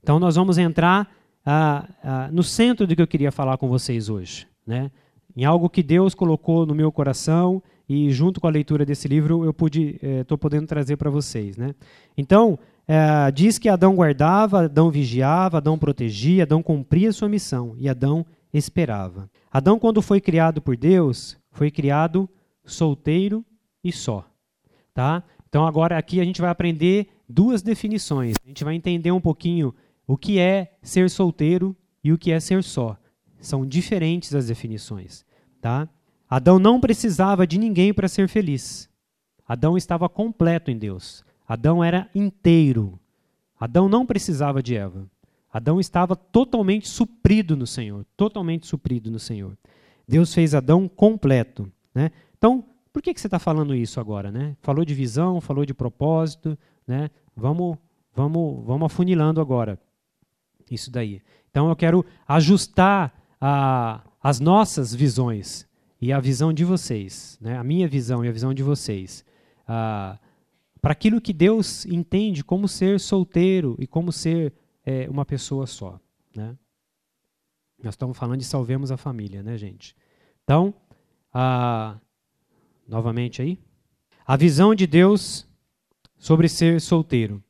[0.02, 1.12] Então, nós vamos entrar
[1.46, 4.92] ah, ah, no centro do que eu queria falar com vocês hoje, né?
[5.36, 9.44] em algo que Deus colocou no meu coração e, junto com a leitura desse livro,
[9.44, 11.58] eu estou eh, podendo trazer para vocês.
[11.58, 11.74] Né?
[12.16, 17.90] Então, eh, diz que Adão guardava, Adão vigiava, Adão protegia, Adão cumpria sua missão e
[17.90, 18.24] Adão
[18.54, 19.28] esperava.
[19.52, 22.30] Adão, quando foi criado por Deus, foi criado
[22.64, 23.44] solteiro
[23.84, 24.24] e só.
[24.94, 25.24] Tá?
[25.48, 28.36] Então, agora aqui a gente vai aprender duas definições.
[28.46, 29.74] A gente vai entender um pouquinho
[30.06, 32.96] o que é ser solteiro e o que é ser só.
[33.40, 35.26] São diferentes as definições,
[35.60, 35.90] tá?
[36.30, 38.88] Adão não precisava de ninguém para ser feliz.
[39.48, 41.24] Adão estava completo em Deus.
[41.48, 43.00] Adão era inteiro.
[43.60, 45.10] Adão não precisava de Eva.
[45.52, 49.58] Adão estava totalmente suprido no Senhor, totalmente suprido no Senhor.
[50.08, 52.12] Deus fez Adão completo, né?
[52.38, 52.64] Então,
[52.94, 54.56] por que, que você está falando isso agora, né?
[54.62, 57.10] Falou de visão, falou de propósito, né?
[57.36, 57.78] Vamos,
[58.14, 59.80] vamos, vamos afunilando agora
[60.70, 61.22] isso daí.
[61.50, 65.68] Então eu quero ajustar a, as nossas visões
[66.02, 67.58] e a visão de vocês, né?
[67.58, 69.26] a minha visão e a visão de vocês,
[69.66, 70.20] para
[70.94, 74.54] aquilo que Deus entende como ser solteiro e como ser
[74.86, 76.00] é, uma pessoa só.
[76.36, 76.56] Né?
[77.84, 79.96] Nós estamos falando de salvemos a família, né, gente?
[80.44, 80.74] Então,
[82.88, 83.60] novamente aí,
[84.26, 85.48] a visão de Deus
[86.18, 87.44] sobre ser solteiro.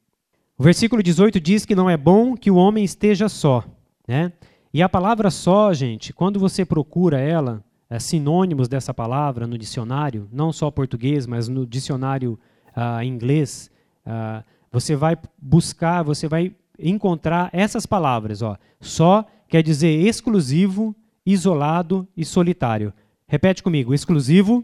[0.57, 3.63] O versículo 18 diz que não é bom que o homem esteja só.
[4.07, 4.33] Né?
[4.73, 10.27] E a palavra só, gente, quando você procura ela, é, sinônimos dessa palavra no dicionário,
[10.31, 12.39] não só português, mas no dicionário
[12.75, 13.71] uh, inglês,
[14.05, 18.41] uh, você vai buscar, você vai encontrar essas palavras.
[18.41, 18.55] Ó.
[18.79, 22.93] Só quer dizer exclusivo, isolado e solitário.
[23.27, 24.63] Repete comigo: exclusivo,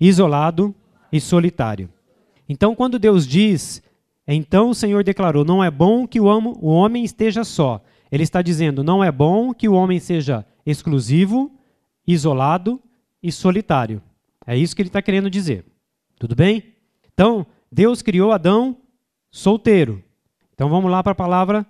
[0.00, 0.74] isolado
[1.12, 1.90] e solitário.
[2.48, 3.82] Então, quando Deus diz
[4.32, 6.26] então o Senhor declarou: Não é bom que o
[6.62, 7.82] homem esteja só.
[8.10, 11.50] Ele está dizendo: Não é bom que o homem seja exclusivo,
[12.12, 12.80] isolado
[13.22, 14.02] e solitário.
[14.46, 15.64] É isso que ele está querendo dizer.
[16.18, 16.74] Tudo bem?
[17.12, 18.76] Então, Deus criou Adão
[19.30, 20.02] solteiro.
[20.54, 21.66] Então vamos lá para a palavra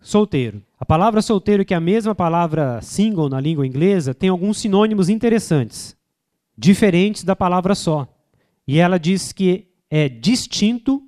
[0.00, 0.62] solteiro.
[0.78, 5.08] A palavra solteiro, que é a mesma palavra single na língua inglesa, tem alguns sinônimos
[5.08, 5.96] interessantes,
[6.58, 8.08] diferentes da palavra só.
[8.66, 11.02] E ela diz que é distinto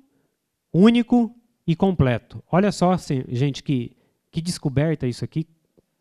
[0.71, 1.35] único
[1.67, 2.43] e completo.
[2.51, 2.95] Olha só,
[3.27, 3.97] gente, que,
[4.31, 5.45] que descoberta isso aqui,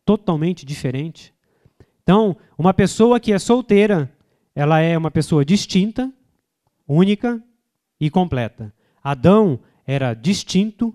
[0.05, 1.34] totalmente diferente.
[2.05, 4.13] Então, uma pessoa que é solteira,
[4.55, 6.13] ela é uma pessoa distinta,
[6.87, 7.43] única
[7.99, 8.73] e completa.
[9.03, 10.95] Adão era distinto,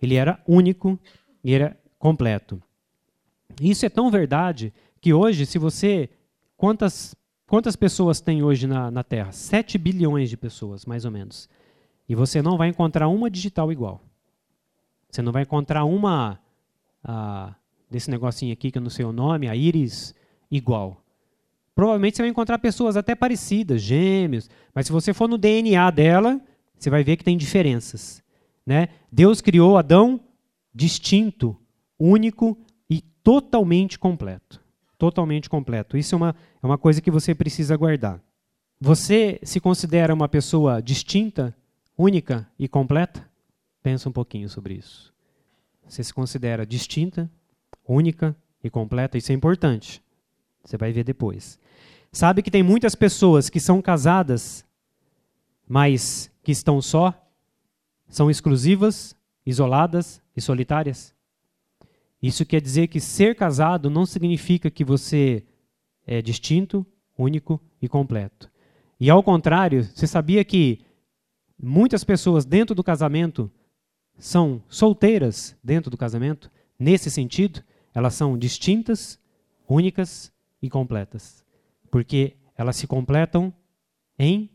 [0.00, 1.00] ele era único
[1.42, 2.62] e era completo.
[3.60, 6.10] Isso é tão verdade que hoje, se você.
[6.56, 7.14] Quantas,
[7.46, 9.32] quantas pessoas tem hoje na, na Terra?
[9.32, 11.48] 7 bilhões de pessoas, mais ou menos.
[12.08, 14.02] E você não vai encontrar uma digital igual.
[15.10, 16.38] Você não vai encontrar uma
[17.02, 17.54] a,
[17.90, 20.14] desse negocinho aqui que eu não sei o nome, a íris,
[20.52, 21.02] igual.
[21.74, 26.38] Provavelmente você vai encontrar pessoas até parecidas, gêmeos, mas se você for no DNA dela,
[26.78, 28.22] você vai ver que tem diferenças.
[28.64, 28.90] Né?
[29.10, 30.20] Deus criou Adão
[30.74, 31.56] distinto,
[31.98, 34.60] único e totalmente completo.
[34.98, 35.96] Totalmente completo.
[35.96, 38.20] Isso é uma, é uma coisa que você precisa guardar.
[38.80, 41.56] Você se considera uma pessoa distinta
[41.96, 43.28] única e completa?
[43.82, 45.12] Pensa um pouquinho sobre isso.
[45.88, 47.30] Você se considera distinta,
[47.86, 49.18] única e completa?
[49.18, 50.02] Isso é importante.
[50.64, 51.58] Você vai ver depois.
[52.10, 54.64] Sabe que tem muitas pessoas que são casadas,
[55.66, 57.14] mas que estão só,
[58.08, 61.14] são exclusivas, isoladas e solitárias?
[62.22, 65.44] Isso quer dizer que ser casado não significa que você
[66.06, 68.50] é distinto, único e completo.
[69.00, 70.80] E ao contrário, você sabia que
[71.60, 73.50] muitas pessoas dentro do casamento
[74.18, 76.50] são solteiras dentro do casamento?
[76.78, 77.62] Nesse sentido,
[77.94, 79.18] elas são distintas,
[79.68, 81.44] únicas e completas.
[81.90, 83.52] Porque elas se completam
[84.18, 84.48] em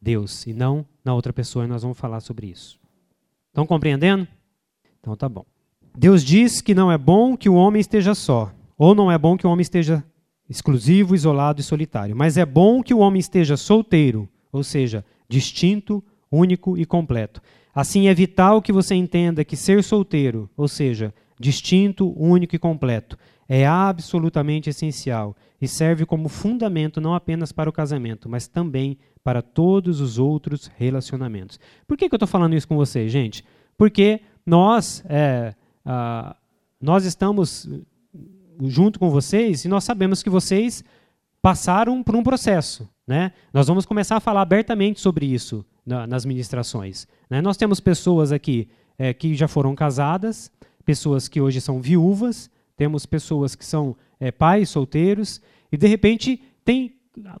[0.00, 2.78] Deus e não na outra pessoa, e nós vamos falar sobre isso.
[3.48, 4.28] Estão compreendendo?
[5.00, 5.44] Então tá bom.
[5.96, 9.36] Deus diz que não é bom que o homem esteja só, ou não é bom
[9.36, 10.04] que o homem esteja
[10.48, 12.14] exclusivo, isolado e solitário.
[12.14, 17.40] Mas é bom que o homem esteja solteiro, ou seja, distinto, único e completo.
[17.74, 23.18] Assim, é vital que você entenda que ser solteiro, ou seja, distinto, único e completo,
[23.48, 29.42] é absolutamente essencial e serve como fundamento não apenas para o casamento, mas também para
[29.42, 31.58] todos os outros relacionamentos.
[31.86, 33.44] Por que, que eu estou falando isso com vocês, gente?
[33.76, 36.36] Porque nós, é, ah,
[36.80, 37.68] nós estamos
[38.62, 40.84] junto com vocês e nós sabemos que vocês
[41.40, 42.88] passaram por um processo.
[43.06, 43.32] Né?
[43.52, 47.06] Nós vamos começar a falar abertamente sobre isso na, nas ministrações.
[47.28, 47.40] Né?
[47.40, 50.50] Nós temos pessoas aqui é, que já foram casadas,
[50.84, 52.50] pessoas que hoje são viúvas,
[52.82, 55.40] temos pessoas que são é, pais solteiros,
[55.70, 56.96] e de repente tem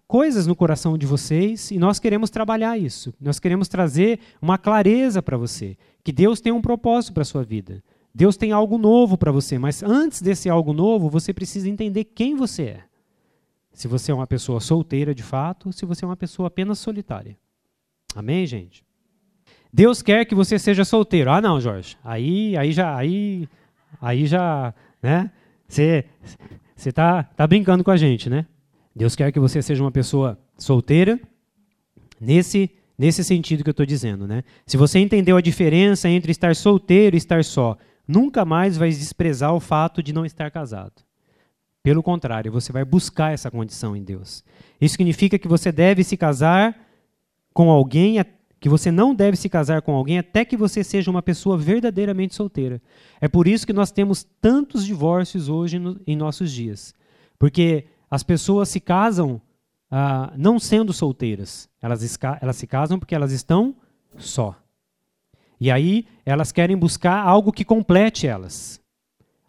[0.06, 3.12] coisas no coração de vocês e nós queremos trabalhar isso.
[3.20, 7.82] Nós queremos trazer uma clareza para você, que Deus tem um propósito para sua vida.
[8.14, 12.36] Deus tem algo novo para você, mas antes desse algo novo, você precisa entender quem
[12.36, 12.84] você é.
[13.72, 17.36] Se você é uma pessoa solteira de fato, se você é uma pessoa apenas solitária.
[18.14, 18.84] Amém, gente?
[19.72, 21.32] Deus quer que você seja solteiro.
[21.32, 21.96] Ah, não, Jorge.
[22.04, 23.48] Aí, aí já, aí,
[24.00, 24.72] aí já,
[25.02, 25.30] né?
[25.68, 26.04] Você,
[26.76, 28.46] você tá, tá brincando com a gente, né?
[28.94, 31.18] Deus quer que você seja uma pessoa solteira
[32.20, 34.44] nesse nesse sentido que eu estou dizendo, né?
[34.64, 39.52] Se você entendeu a diferença entre estar solteiro e estar só, nunca mais vai desprezar
[39.52, 41.02] o fato de não estar casado.
[41.82, 44.44] Pelo contrário, você vai buscar essa condição em Deus.
[44.80, 46.78] Isso significa que você deve se casar
[47.52, 48.20] com alguém,
[48.62, 52.32] que você não deve se casar com alguém até que você seja uma pessoa verdadeiramente
[52.32, 52.80] solteira.
[53.20, 56.94] É por isso que nós temos tantos divórcios hoje no, em nossos dias.
[57.40, 59.42] Porque as pessoas se casam
[59.90, 61.68] ah, não sendo solteiras.
[61.82, 63.74] Elas, elas se casam porque elas estão
[64.16, 64.54] só.
[65.60, 68.80] E aí elas querem buscar algo que complete elas.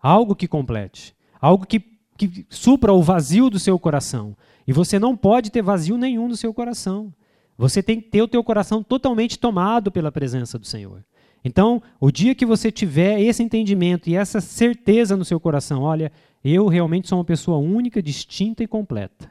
[0.01, 1.15] Algo que complete.
[1.39, 1.79] Algo que,
[2.17, 4.35] que supra o vazio do seu coração.
[4.65, 7.13] E você não pode ter vazio nenhum no seu coração.
[7.57, 11.03] Você tem que ter o teu coração totalmente tomado pela presença do Senhor.
[11.43, 16.11] Então, o dia que você tiver esse entendimento e essa certeza no seu coração, olha,
[16.43, 19.29] eu realmente sou uma pessoa única, distinta e completa.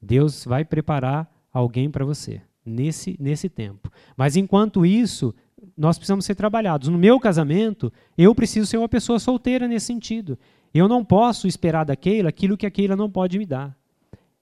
[0.00, 3.90] Deus vai preparar alguém para você nesse, nesse tempo.
[4.16, 5.34] Mas enquanto isso,
[5.76, 6.88] nós precisamos ser trabalhados.
[6.88, 10.38] No meu casamento, eu preciso ser uma pessoa solteira nesse sentido.
[10.74, 13.74] Eu não posso esperar da Keila aquilo que a Keila não pode me dar.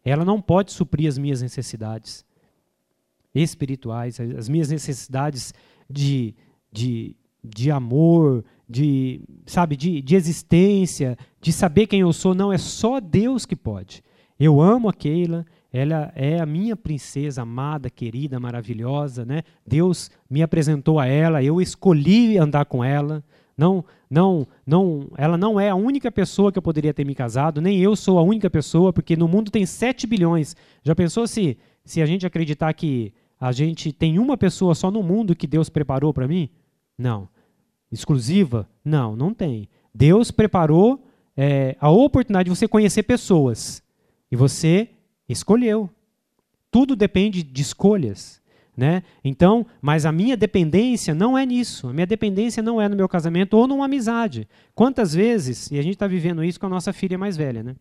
[0.05, 2.25] Ela não pode suprir as minhas necessidades
[3.35, 5.55] espirituais, as minhas necessidades
[5.89, 6.35] de,
[6.71, 12.35] de, de amor, de, sabe, de, de existência, de saber quem eu sou.
[12.35, 14.03] Não, é só Deus que pode.
[14.39, 19.43] Eu amo a Keila, ela é a minha princesa amada, querida, maravilhosa, né?
[19.67, 23.25] Deus me apresentou a ela, eu escolhi andar com ela.
[23.57, 27.61] Não, não, não, ela não é a única pessoa que eu poderia ter me casado,
[27.61, 30.57] nem eu sou a única pessoa, porque no mundo tem 7 bilhões.
[30.83, 33.13] Já pensou se se a gente acreditar que
[33.43, 36.49] a gente tem uma pessoa só no mundo que Deus preparou para mim?
[36.97, 37.29] Não.
[37.91, 38.69] Exclusiva?
[38.85, 39.69] Não, não tem.
[39.93, 41.05] Deus preparou
[41.37, 43.83] é, a oportunidade de você conhecer pessoas.
[44.31, 44.91] E você
[45.29, 45.91] escolheu.
[46.71, 48.41] Tudo depende de escolhas.
[48.77, 49.03] Né?
[49.25, 51.89] Então, mas a minha dependência não é nisso.
[51.89, 54.49] A minha dependência não é no meu casamento ou numa amizade.
[54.73, 57.75] Quantas vezes, e a gente está vivendo isso com a nossa filha mais velha, né?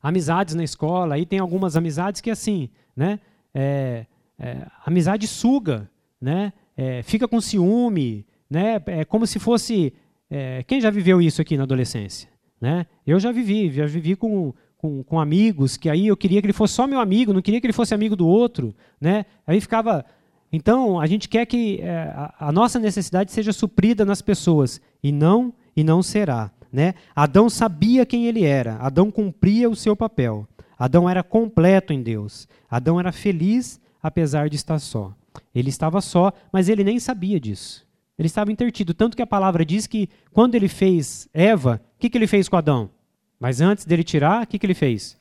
[0.00, 3.18] Amizades na escola, aí tem algumas amizades que assim, né?
[3.52, 4.06] É,
[4.42, 5.88] é, amizade suga,
[6.20, 6.52] né?
[6.76, 8.82] É, fica com ciúme, né?
[8.86, 9.92] É como se fosse.
[10.30, 12.28] É, quem já viveu isso aqui na adolescência?
[12.60, 12.86] Né?
[13.06, 16.52] Eu já vivi, já vivi com com, com amigos, que aí eu queria que ele
[16.52, 18.74] fosse só meu amigo, não queria que ele fosse amigo do outro.
[19.00, 19.24] Né?
[19.46, 20.04] Aí ficava.
[20.52, 25.12] Então, a gente quer que é, a, a nossa necessidade seja suprida nas pessoas, e
[25.12, 26.50] não, e não será.
[26.70, 26.94] Né?
[27.14, 30.48] Adão sabia quem ele era, Adão cumpria o seu papel.
[30.76, 32.48] Adão era completo em Deus.
[32.68, 35.12] Adão era feliz apesar de estar só.
[35.54, 37.86] Ele estava só, mas ele nem sabia disso.
[38.18, 38.92] Ele estava intertido.
[38.92, 42.48] Tanto que a palavra diz que quando ele fez Eva, o que, que ele fez
[42.48, 42.90] com Adão?
[43.38, 45.18] Mas antes dele tirar, o que, que ele fez?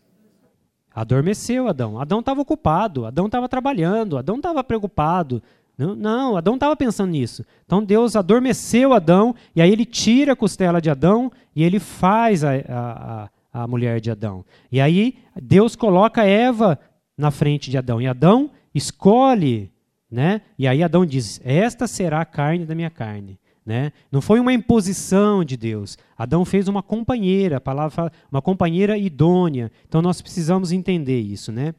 [0.93, 1.99] Adormeceu Adão.
[1.99, 5.41] Adão estava ocupado, Adão estava trabalhando, Adão estava preocupado.
[5.77, 7.45] Não, não, Adão estava pensando nisso.
[7.65, 12.43] Então Deus adormeceu Adão, e aí ele tira a costela de Adão e ele faz
[12.43, 14.45] a, a, a, a mulher de Adão.
[14.71, 16.77] E aí Deus coloca Eva
[17.17, 18.01] na frente de Adão.
[18.01, 19.71] E Adão escolhe,
[20.09, 20.41] né?
[20.57, 23.39] E aí Adão diz: Esta será a carne da minha carne.
[23.63, 23.91] Né?
[24.11, 25.97] Não foi uma imposição de Deus.
[26.17, 29.71] Adão fez uma companheira, a palavra fala, uma companheira idônea.
[29.87, 31.51] Então nós precisamos entender isso.
[31.51, 31.75] Né?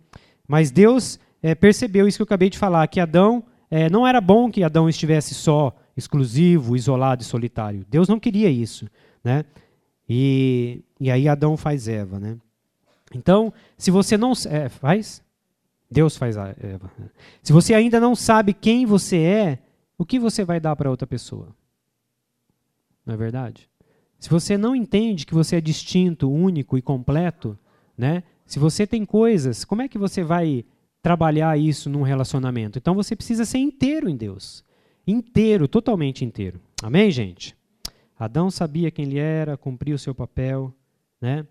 [0.46, 4.20] Mas Deus é, percebeu isso que eu acabei de falar, que Adão é, não era
[4.20, 7.84] bom que Adão estivesse só, exclusivo, isolado e solitário.
[7.88, 8.86] Deus não queria isso.
[9.24, 9.44] Né?
[10.08, 12.20] E, e aí Adão faz Eva.
[12.20, 12.36] Né?
[13.14, 14.32] Então, se você não.
[14.48, 15.22] É, faz?
[15.92, 16.90] Deus faz a Eva.
[17.42, 19.58] Se você ainda não sabe quem você é,
[19.96, 21.54] o que você vai dar para outra pessoa?
[23.06, 23.68] Não é verdade?
[24.18, 27.58] Se você não entende que você é distinto, único e completo,
[27.96, 28.22] né?
[28.46, 30.64] Se você tem coisas, como é que você vai
[31.02, 32.78] trabalhar isso num relacionamento?
[32.78, 34.64] Então você precisa ser inteiro em Deus.
[35.06, 36.60] Inteiro, totalmente inteiro.
[36.82, 37.56] Amém, gente?
[38.18, 40.72] Adão sabia quem ele era, cumpriu o seu papel,
[41.20, 41.46] né?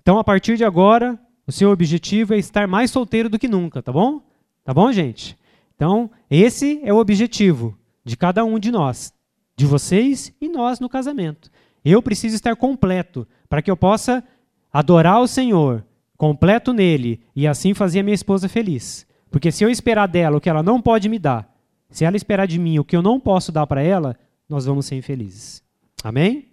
[0.00, 3.82] Então, a partir de agora, o seu objetivo é estar mais solteiro do que nunca,
[3.82, 4.22] tá bom?
[4.64, 5.36] Tá bom, gente?
[5.76, 9.12] Então, esse é o objetivo de cada um de nós
[9.56, 11.50] de vocês e nós no casamento.
[11.84, 14.24] Eu preciso estar completo para que eu possa
[14.72, 15.84] adorar o Senhor,
[16.16, 19.06] completo nele, e assim fazer a minha esposa feliz.
[19.30, 21.48] Porque se eu esperar dela o que ela não pode me dar,
[21.90, 24.16] se ela esperar de mim o que eu não posso dar para ela,
[24.48, 25.62] nós vamos ser infelizes.
[26.02, 26.48] Amém?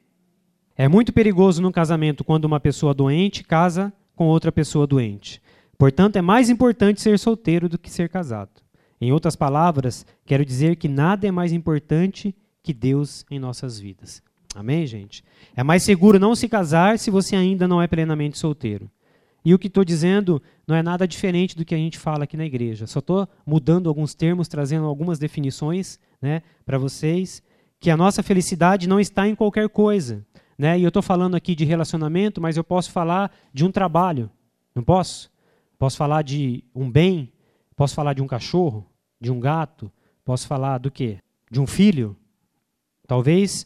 [0.77, 5.41] É muito perigoso no casamento quando uma pessoa doente casa com outra pessoa doente.
[5.77, 8.61] Portanto, é mais importante ser solteiro do que ser casado.
[8.99, 14.21] Em outras palavras, quero dizer que nada é mais importante que Deus em nossas vidas.
[14.53, 15.23] Amém, gente?
[15.55, 18.91] É mais seguro não se casar se você ainda não é plenamente solteiro.
[19.43, 22.37] E o que estou dizendo não é nada diferente do que a gente fala aqui
[22.37, 22.85] na igreja.
[22.85, 27.41] Só estou mudando alguns termos, trazendo algumas definições né, para vocês,
[27.79, 30.23] que a nossa felicidade não está em qualquer coisa.
[30.61, 30.77] Né?
[30.77, 34.29] E eu estou falando aqui de relacionamento, mas eu posso falar de um trabalho.
[34.75, 35.31] Não posso?
[35.75, 37.33] Posso falar de um bem?
[37.75, 38.85] Posso falar de um cachorro?
[39.19, 39.91] De um gato?
[40.23, 41.17] Posso falar do quê?
[41.49, 42.15] De um filho?
[43.07, 43.65] Talvez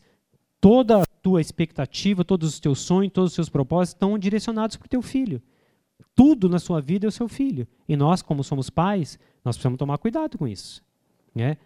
[0.61, 4.85] toda a tua expectativa, todos os teus sonhos, todos os seus propósitos estão direcionados para
[4.85, 5.41] o teu filho.
[6.15, 7.67] Tudo na sua vida é o seu filho.
[7.89, 10.81] E nós, como somos pais, nós precisamos tomar cuidado com isso.
[11.35, 11.57] Né?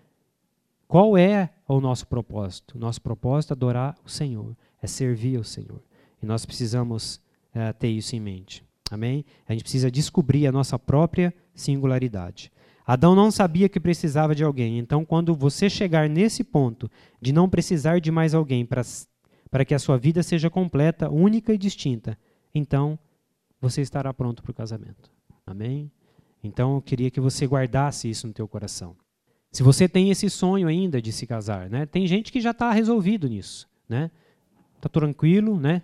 [0.88, 2.78] Qual é o nosso propósito?
[2.78, 5.82] O nosso propósito é adorar o Senhor, é servir ao Senhor.
[6.22, 7.22] E nós precisamos
[7.54, 8.64] é, ter isso em mente.
[8.92, 9.24] Amém?
[9.48, 12.52] A gente precisa descobrir a nossa própria singularidade.
[12.86, 14.80] Adão não sabia que precisava de alguém.
[14.80, 16.90] Então, quando você chegar nesse ponto
[17.22, 21.58] de não precisar de mais alguém para que a sua vida seja completa, única e
[21.58, 22.18] distinta,
[22.54, 22.98] então
[23.62, 25.12] você estará pronto para o casamento.
[25.46, 25.92] Amém?
[26.44, 28.96] Então, eu queria que você guardasse isso no teu coração.
[29.52, 31.86] Se você tem esse sonho ainda de se casar, né?
[31.86, 34.10] Tem gente que já está resolvido nisso, né?
[34.82, 35.82] Tá tranquilo, né?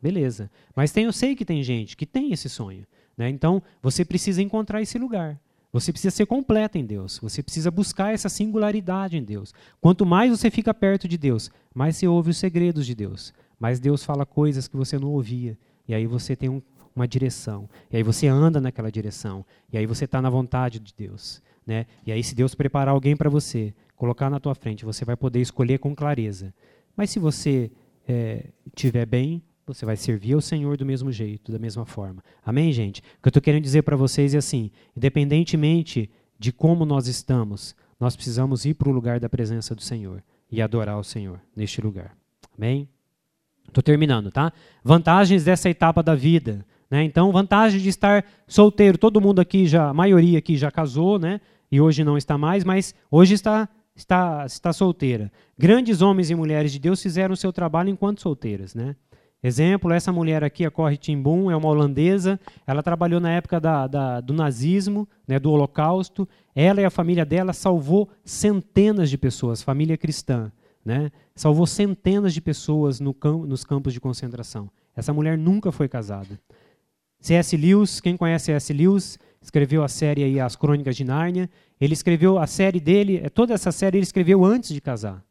[0.00, 0.50] Beleza.
[0.74, 3.28] Mas tem, eu sei que tem gente que tem esse sonho, né?
[3.28, 5.38] Então, você precisa encontrar esse lugar.
[5.72, 7.18] Você precisa ser completo em Deus.
[7.22, 9.52] Você precisa buscar essa singularidade em Deus.
[9.80, 13.34] Quanto mais você fica perto de Deus, mais você ouve os segredos de Deus.
[13.60, 15.58] Mais Deus fala coisas que você não ouvia.
[15.86, 16.62] E aí você tem um,
[16.96, 17.68] uma direção.
[17.90, 19.44] E aí você anda naquela direção.
[19.70, 21.42] E aí você está na vontade de Deus.
[21.66, 21.84] Né?
[22.06, 25.40] E aí, se Deus preparar alguém para você, colocar na tua frente, você vai poder
[25.40, 26.54] escolher com clareza.
[26.96, 27.70] Mas se você
[28.08, 32.24] é, bem, você vai servir ao Senhor do mesmo jeito, da mesma forma.
[32.44, 33.00] Amém, gente?
[33.00, 37.76] O que eu estou querendo dizer para vocês é assim: independentemente de como nós estamos,
[38.00, 41.80] nós precisamos ir para o lugar da presença do Senhor e adorar o Senhor neste
[41.80, 42.16] lugar.
[42.56, 42.88] Amém?
[43.66, 44.52] Estou terminando, tá?
[44.82, 46.64] Vantagens dessa etapa da vida.
[46.90, 47.04] Né?
[47.04, 48.96] Então, vantagem de estar solteiro.
[48.96, 51.40] Todo mundo aqui já, a maioria aqui já casou, né?
[51.70, 53.68] E hoje não está mais, mas hoje está
[53.98, 55.30] está está solteira.
[55.58, 58.94] Grandes homens e mulheres de Deus fizeram o seu trabalho enquanto solteiras, né?
[59.40, 62.40] Exemplo, essa mulher aqui, a Corrie Timbum, é uma holandesa.
[62.66, 66.28] Ela trabalhou na época da, da, do nazismo, né, do Holocausto.
[66.56, 70.50] Ela e a família dela salvou centenas de pessoas, família cristã.
[70.84, 71.12] Né?
[71.36, 73.14] Salvou centenas de pessoas no
[73.46, 74.68] nos campos de concentração.
[74.96, 76.40] Essa mulher nunca foi casada.
[77.20, 77.56] C.S.
[77.56, 78.72] Lewis, quem conhece C.S.
[78.72, 81.48] Lewis, escreveu a série aí, As Crônicas de Nárnia.
[81.80, 85.24] Ele escreveu a série dele, é, toda essa série ele escreveu antes de casar.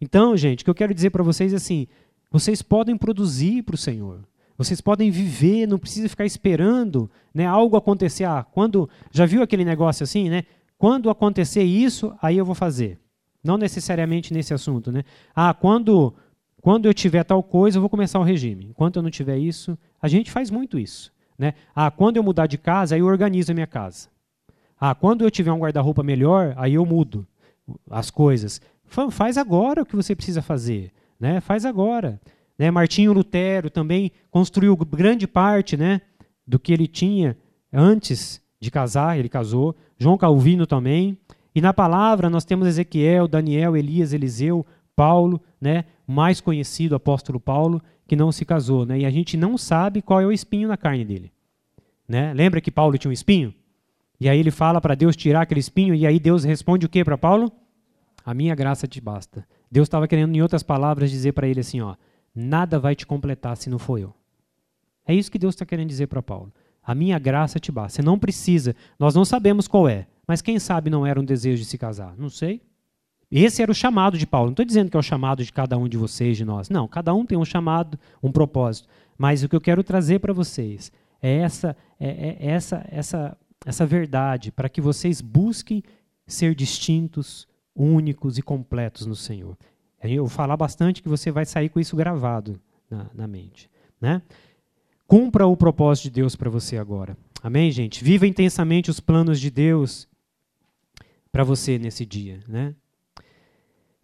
[0.00, 1.86] Então, gente, o que eu quero dizer para vocês é assim:
[2.30, 4.20] vocês podem produzir para o Senhor.
[4.56, 8.24] Vocês podem viver, não precisa ficar esperando né, algo acontecer.
[8.24, 10.44] Ah, quando já viu aquele negócio assim, né?
[10.76, 12.98] Quando acontecer isso, aí eu vou fazer.
[13.42, 15.04] Não necessariamente nesse assunto, né?
[15.34, 16.14] Ah, quando
[16.60, 18.66] quando eu tiver tal coisa, eu vou começar o regime.
[18.66, 21.12] Enquanto eu não tiver isso, a gente faz muito isso.
[21.36, 21.54] Né?
[21.74, 24.08] Ah, quando eu mudar de casa, aí eu organizo a minha casa.
[24.84, 27.24] Ah, quando eu tiver um guarda-roupa melhor, aí eu mudo
[27.88, 28.60] as coisas.
[29.12, 30.90] Faz agora o que você precisa fazer.
[31.20, 31.40] Né?
[31.40, 32.20] Faz agora.
[32.58, 32.68] Né?
[32.68, 36.00] Martinho Lutero também construiu grande parte né,
[36.44, 37.36] do que ele tinha
[37.72, 39.76] antes de casar, ele casou.
[39.96, 41.16] João Calvino também.
[41.54, 44.66] E na palavra nós temos Ezequiel, Daniel, Elias, Eliseu,
[44.96, 48.98] Paulo, né, mais conhecido apóstolo Paulo, que não se casou, né?
[48.98, 51.32] E a gente não sabe qual é o espinho na carne dele,
[52.08, 52.34] né?
[52.34, 53.54] Lembra que Paulo tinha um espinho?
[54.22, 57.02] E aí ele fala para Deus tirar aquele espinho e aí Deus responde o que
[57.02, 57.50] para Paulo?
[58.24, 59.44] A minha graça te basta.
[59.68, 61.96] Deus estava querendo, em outras palavras, dizer para ele assim, ó,
[62.32, 64.14] nada vai te completar se não for eu.
[65.04, 66.52] É isso que Deus está querendo dizer para Paulo.
[66.84, 67.96] A minha graça te basta.
[67.96, 68.76] Você não precisa.
[68.96, 70.06] Nós não sabemos qual é.
[70.24, 72.14] Mas quem sabe não era um desejo de se casar?
[72.16, 72.62] Não sei.
[73.28, 74.46] Esse era o chamado de Paulo.
[74.46, 76.70] Não estou dizendo que é o chamado de cada um de vocês, de nós.
[76.70, 78.88] Não, cada um tem um chamado, um propósito.
[79.18, 83.86] Mas o que eu quero trazer para vocês é essa, é, é essa, essa, essa
[83.86, 85.82] verdade para que vocês busquem
[86.26, 89.56] ser distintos, únicos e completos no Senhor.
[90.02, 92.60] Eu vou falar bastante que você vai sair com isso gravado
[92.90, 93.70] na, na mente.
[94.00, 94.20] Né?
[95.06, 97.16] Cumpra o propósito de Deus para você agora.
[97.42, 98.02] Amém, gente?
[98.02, 100.08] Viva intensamente os planos de Deus
[101.30, 102.74] para você nesse dia, né?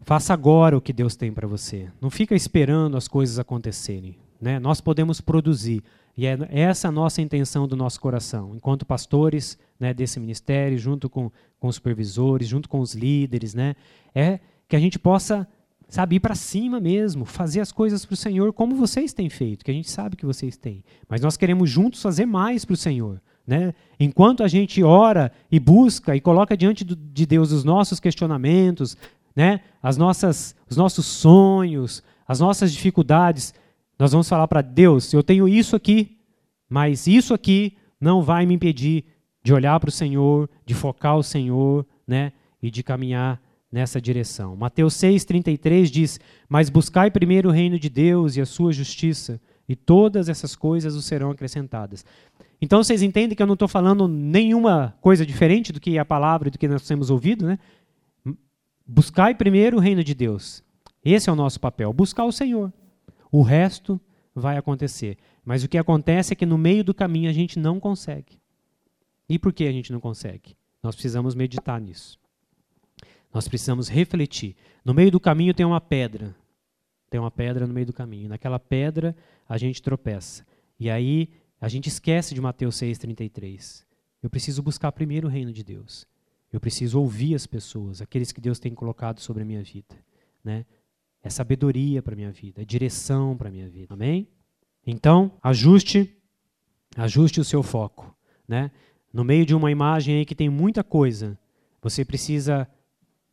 [0.01, 1.89] Faça agora o que Deus tem para você.
[2.01, 4.57] Não fica esperando as coisas acontecerem, né?
[4.59, 5.83] Nós podemos produzir
[6.19, 11.09] e é essa a nossa intenção do nosso coração, enquanto pastores né, desse ministério, junto
[11.09, 13.73] com, com os supervisores, junto com os líderes, né?
[14.13, 15.47] É que a gente possa
[15.87, 19.63] sabe, ir para cima mesmo, fazer as coisas para o Senhor como vocês têm feito,
[19.63, 20.83] que a gente sabe que vocês têm.
[21.07, 23.21] Mas nós queremos juntos fazer mais para o Senhor.
[23.47, 23.73] Né?
[23.97, 28.97] Enquanto a gente ora e busca e coloca diante do, de Deus os nossos questionamentos,
[29.33, 29.61] né?
[29.81, 33.53] as nossas, os nossos sonhos, as nossas dificuldades,
[33.99, 36.17] nós vamos falar para Deus: eu tenho isso aqui,
[36.69, 39.03] mas isso aqui não vai me impedir
[39.43, 42.31] de olhar para o Senhor, de focar o Senhor né?
[42.63, 43.41] e de caminhar
[43.71, 44.55] nessa direção.
[44.55, 49.75] Mateus 6,33 diz: Mas buscai primeiro o reino de Deus e a sua justiça, e
[49.75, 52.05] todas essas coisas os serão acrescentadas.
[52.61, 56.49] Então vocês entendem que eu não estou falando nenhuma coisa diferente do que a palavra
[56.49, 57.59] do que nós temos ouvido, né?
[58.85, 60.63] Buscai primeiro o reino de Deus.
[61.05, 62.73] Esse é o nosso papel, buscar o Senhor.
[63.31, 63.99] O resto
[64.33, 65.17] vai acontecer.
[65.43, 68.39] Mas o que acontece é que no meio do caminho a gente não consegue.
[69.27, 70.55] E por que a gente não consegue?
[70.81, 72.19] Nós precisamos meditar nisso.
[73.33, 74.55] Nós precisamos refletir.
[74.83, 76.35] No meio do caminho tem uma pedra.
[77.09, 78.29] Tem uma pedra no meio do caminho.
[78.29, 79.15] Naquela pedra
[79.47, 80.45] a gente tropeça.
[80.79, 81.29] E aí
[81.61, 83.83] a gente esquece de Mateus 6,33.
[84.21, 86.07] Eu preciso buscar primeiro o reino de Deus.
[86.51, 89.95] Eu preciso ouvir as pessoas, aqueles que Deus tem colocado sobre a minha vida.
[90.43, 90.65] Né?
[91.23, 93.93] É sabedoria para a minha vida, é direção para a minha vida.
[93.93, 94.27] Amém?
[94.85, 96.17] Então, ajuste,
[96.95, 98.15] ajuste o seu foco.
[98.47, 98.71] Né?
[99.11, 101.37] No meio de uma imagem aí que tem muita coisa,
[101.81, 102.67] você precisa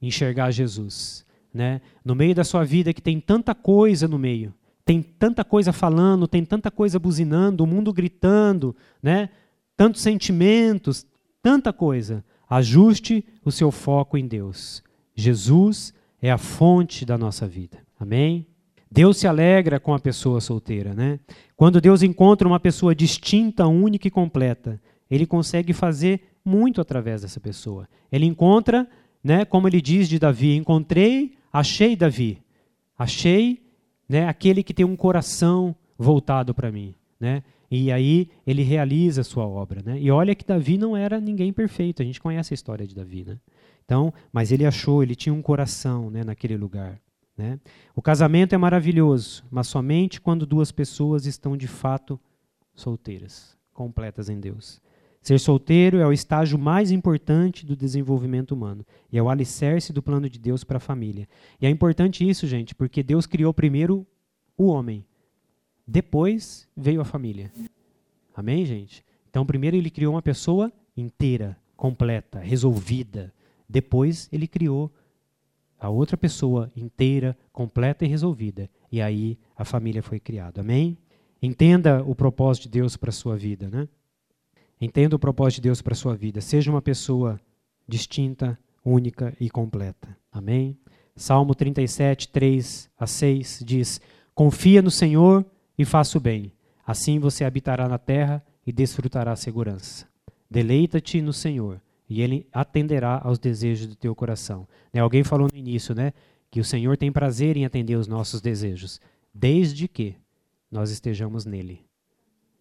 [0.01, 1.24] enxergar Jesus.
[1.53, 1.80] Né?
[2.05, 4.53] No meio da sua vida que tem tanta coisa no meio,
[4.84, 9.30] tem tanta coisa falando, tem tanta coisa buzinando, o mundo gritando, né?
[9.76, 11.07] tantos sentimentos,
[11.43, 12.24] tanta coisa.
[12.49, 14.82] Ajuste o seu foco em Deus.
[15.14, 15.93] Jesus
[16.27, 17.79] é a fonte da nossa vida.
[17.99, 18.47] Amém?
[18.91, 21.20] Deus se alegra com a pessoa solteira, né?
[21.57, 27.39] Quando Deus encontra uma pessoa distinta, única e completa, ele consegue fazer muito através dessa
[27.39, 27.89] pessoa.
[28.11, 28.89] Ele encontra
[29.22, 32.43] né, como ele diz de Davi: Encontrei, achei Davi,
[32.99, 33.62] achei
[34.09, 36.95] né, aquele que tem um coração voltado para mim.
[37.20, 37.43] Né?
[37.70, 39.81] E aí ele realiza a sua obra.
[39.85, 40.01] Né?
[40.01, 43.24] E olha que Davi não era ninguém perfeito, a gente conhece a história de Davi.
[43.24, 43.37] Né?
[43.87, 47.01] Então, mas ele achou, ele tinha um coração né, naquele lugar.
[47.39, 47.59] Né?
[47.95, 52.20] O casamento é maravilhoso, mas somente quando duas pessoas estão de fato
[52.74, 54.82] solteiras, completas em Deus.
[55.22, 60.03] Ser solteiro é o estágio mais importante do desenvolvimento humano e é o alicerce do
[60.03, 61.28] plano de Deus para a família.
[61.61, 64.07] E é importante isso, gente, porque Deus criou primeiro
[64.57, 65.05] o homem,
[65.87, 67.53] depois veio a família.
[68.34, 69.05] Amém, gente?
[69.30, 73.32] Então, primeiro ele criou uma pessoa inteira, completa, resolvida.
[73.69, 74.93] Depois ele criou
[75.79, 78.71] a outra pessoa inteira, completa e resolvida.
[78.91, 80.61] E aí a família foi criada.
[80.61, 80.97] Amém?
[81.43, 83.89] Entenda o propósito de Deus para a sua vida, né?
[84.81, 86.41] Entenda o propósito de Deus para a sua vida.
[86.41, 87.41] Seja uma pessoa
[87.87, 90.17] distinta, única e completa.
[90.31, 90.79] Amém?
[91.14, 94.01] Salmo 37, 3 a 6 diz:
[94.35, 95.45] Confia no Senhor
[95.79, 96.53] e faça o bem.
[96.87, 100.07] Assim você habitará na terra e desfrutará a segurança.
[100.51, 104.67] Deleita-te no Senhor e Ele atenderá aos desejos do teu coração.
[104.93, 105.01] Né?
[105.01, 106.13] Alguém falou no início, né?
[106.51, 109.01] Que o Senhor tem prazer em atender os nossos desejos,
[109.35, 110.15] desde que
[110.71, 111.87] nós estejamos nele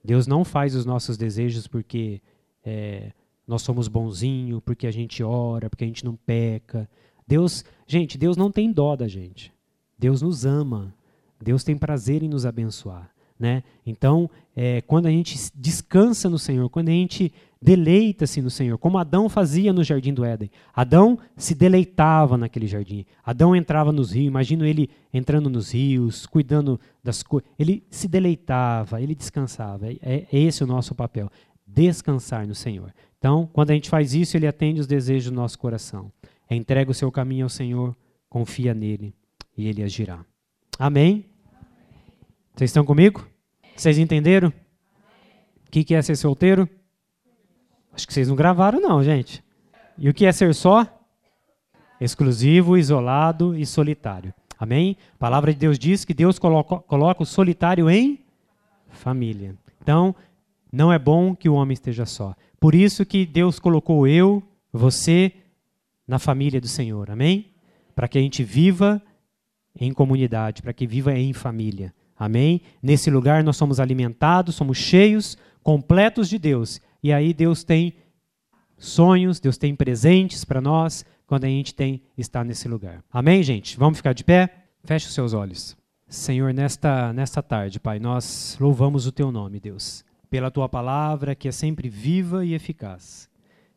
[0.05, 2.21] Deus não faz os nossos desejos porque
[2.63, 3.11] é,
[3.47, 6.87] nós somos bonzinho, porque a gente ora, porque a gente não peca.
[7.27, 9.51] Deus, gente, Deus não tem dó da gente.
[9.97, 10.93] Deus nos ama.
[11.41, 13.09] Deus tem prazer em nos abençoar.
[13.37, 13.63] Né?
[13.83, 18.97] Então, é, quando a gente descansa no Senhor, quando a gente deleita-se no Senhor, como
[18.97, 20.51] Adão fazia no jardim do Éden.
[20.73, 23.05] Adão se deleitava naquele jardim.
[23.23, 27.49] Adão entrava nos rios, imagino ele entrando nos rios, cuidando das coisas.
[27.57, 29.91] Ele se deleitava, ele descansava.
[29.91, 31.29] É, é esse o nosso papel,
[31.65, 32.93] descansar no Senhor.
[33.17, 36.11] Então, quando a gente faz isso, ele atende os desejos do nosso coração.
[36.47, 37.97] É entrega o seu caminho ao Senhor,
[38.29, 39.13] confia nele
[39.57, 40.23] e ele agirá.
[40.77, 41.25] Amém?
[42.55, 43.27] Vocês estão comigo?
[43.75, 44.49] Vocês entenderam?
[44.49, 46.69] O que, que é ser solteiro?
[47.93, 49.43] Acho que vocês não gravaram, não, gente.
[49.97, 50.87] E o que é ser só?
[51.99, 54.33] Exclusivo, isolado e solitário.
[54.57, 54.97] Amém?
[55.15, 58.23] A palavra de Deus diz que Deus coloca, coloca o solitário em
[58.89, 59.55] família.
[59.81, 60.15] Então,
[60.71, 62.33] não é bom que o homem esteja só.
[62.59, 65.33] Por isso que Deus colocou eu, você,
[66.07, 67.11] na família do Senhor.
[67.11, 67.51] Amém?
[67.93, 69.01] Para que a gente viva
[69.77, 71.93] em comunidade, para que viva em família.
[72.17, 72.61] Amém?
[72.81, 76.79] Nesse lugar nós somos alimentados, somos cheios, completos de Deus.
[77.03, 77.95] E aí Deus tem
[78.77, 83.03] sonhos, Deus tem presentes para nós quando a gente tem está nesse lugar.
[83.11, 83.77] Amém, gente?
[83.77, 84.49] Vamos ficar de pé?
[84.83, 85.75] Feche os seus olhos.
[86.07, 91.47] Senhor, nesta nesta tarde, Pai, nós louvamos o teu nome, Deus, pela tua palavra que
[91.47, 93.27] é sempre viva e eficaz.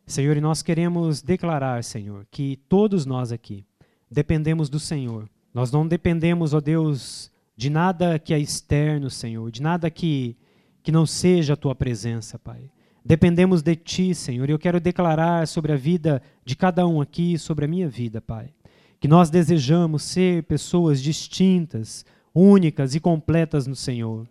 [0.05, 3.65] Senhor, e nós queremos declarar, Senhor, que todos nós aqui
[4.09, 5.29] dependemos do Senhor.
[5.53, 10.33] Nós não dependemos, ó Deus, de nada que é externo, Senhor, de nada que,
[10.81, 12.71] que não seja a tua presença, Pai.
[13.03, 17.37] Dependemos de Ti, Senhor, e eu quero declarar sobre a vida de cada um aqui,
[17.37, 18.53] sobre a minha vida, Pai,
[18.97, 24.25] que nós desejamos ser pessoas distintas, únicas e completas no Senhor.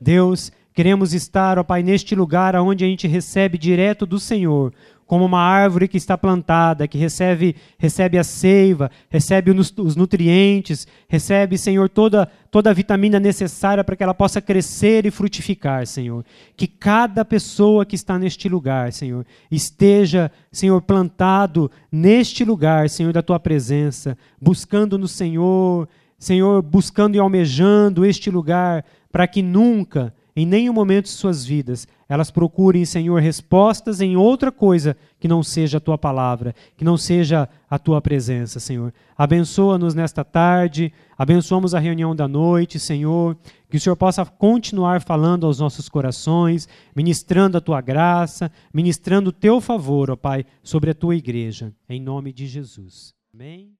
[0.00, 4.72] Deus, queremos estar, ó Pai, neste lugar onde a gente recebe direto do Senhor
[5.10, 11.58] como uma árvore que está plantada, que recebe, recebe a seiva, recebe os nutrientes, recebe,
[11.58, 16.24] Senhor, toda, toda a vitamina necessária para que ela possa crescer e frutificar, Senhor.
[16.56, 23.20] Que cada pessoa que está neste lugar, Senhor, esteja, Senhor, plantado neste lugar, Senhor, da
[23.20, 25.88] tua presença, buscando no Senhor,
[26.20, 31.86] Senhor, buscando e almejando este lugar, para que nunca, em nenhum momento de suas vidas,
[32.08, 36.96] elas procurem, Senhor, respostas em outra coisa que não seja a tua palavra, que não
[36.96, 38.92] seja a tua presença, Senhor.
[39.16, 43.36] Abençoa-nos nesta tarde, abençoamos a reunião da noite, Senhor,
[43.68, 49.32] que o Senhor possa continuar falando aos nossos corações, ministrando a tua graça, ministrando o
[49.32, 53.14] teu favor, ó Pai, sobre a tua igreja, em nome de Jesus.
[53.32, 53.79] Amém.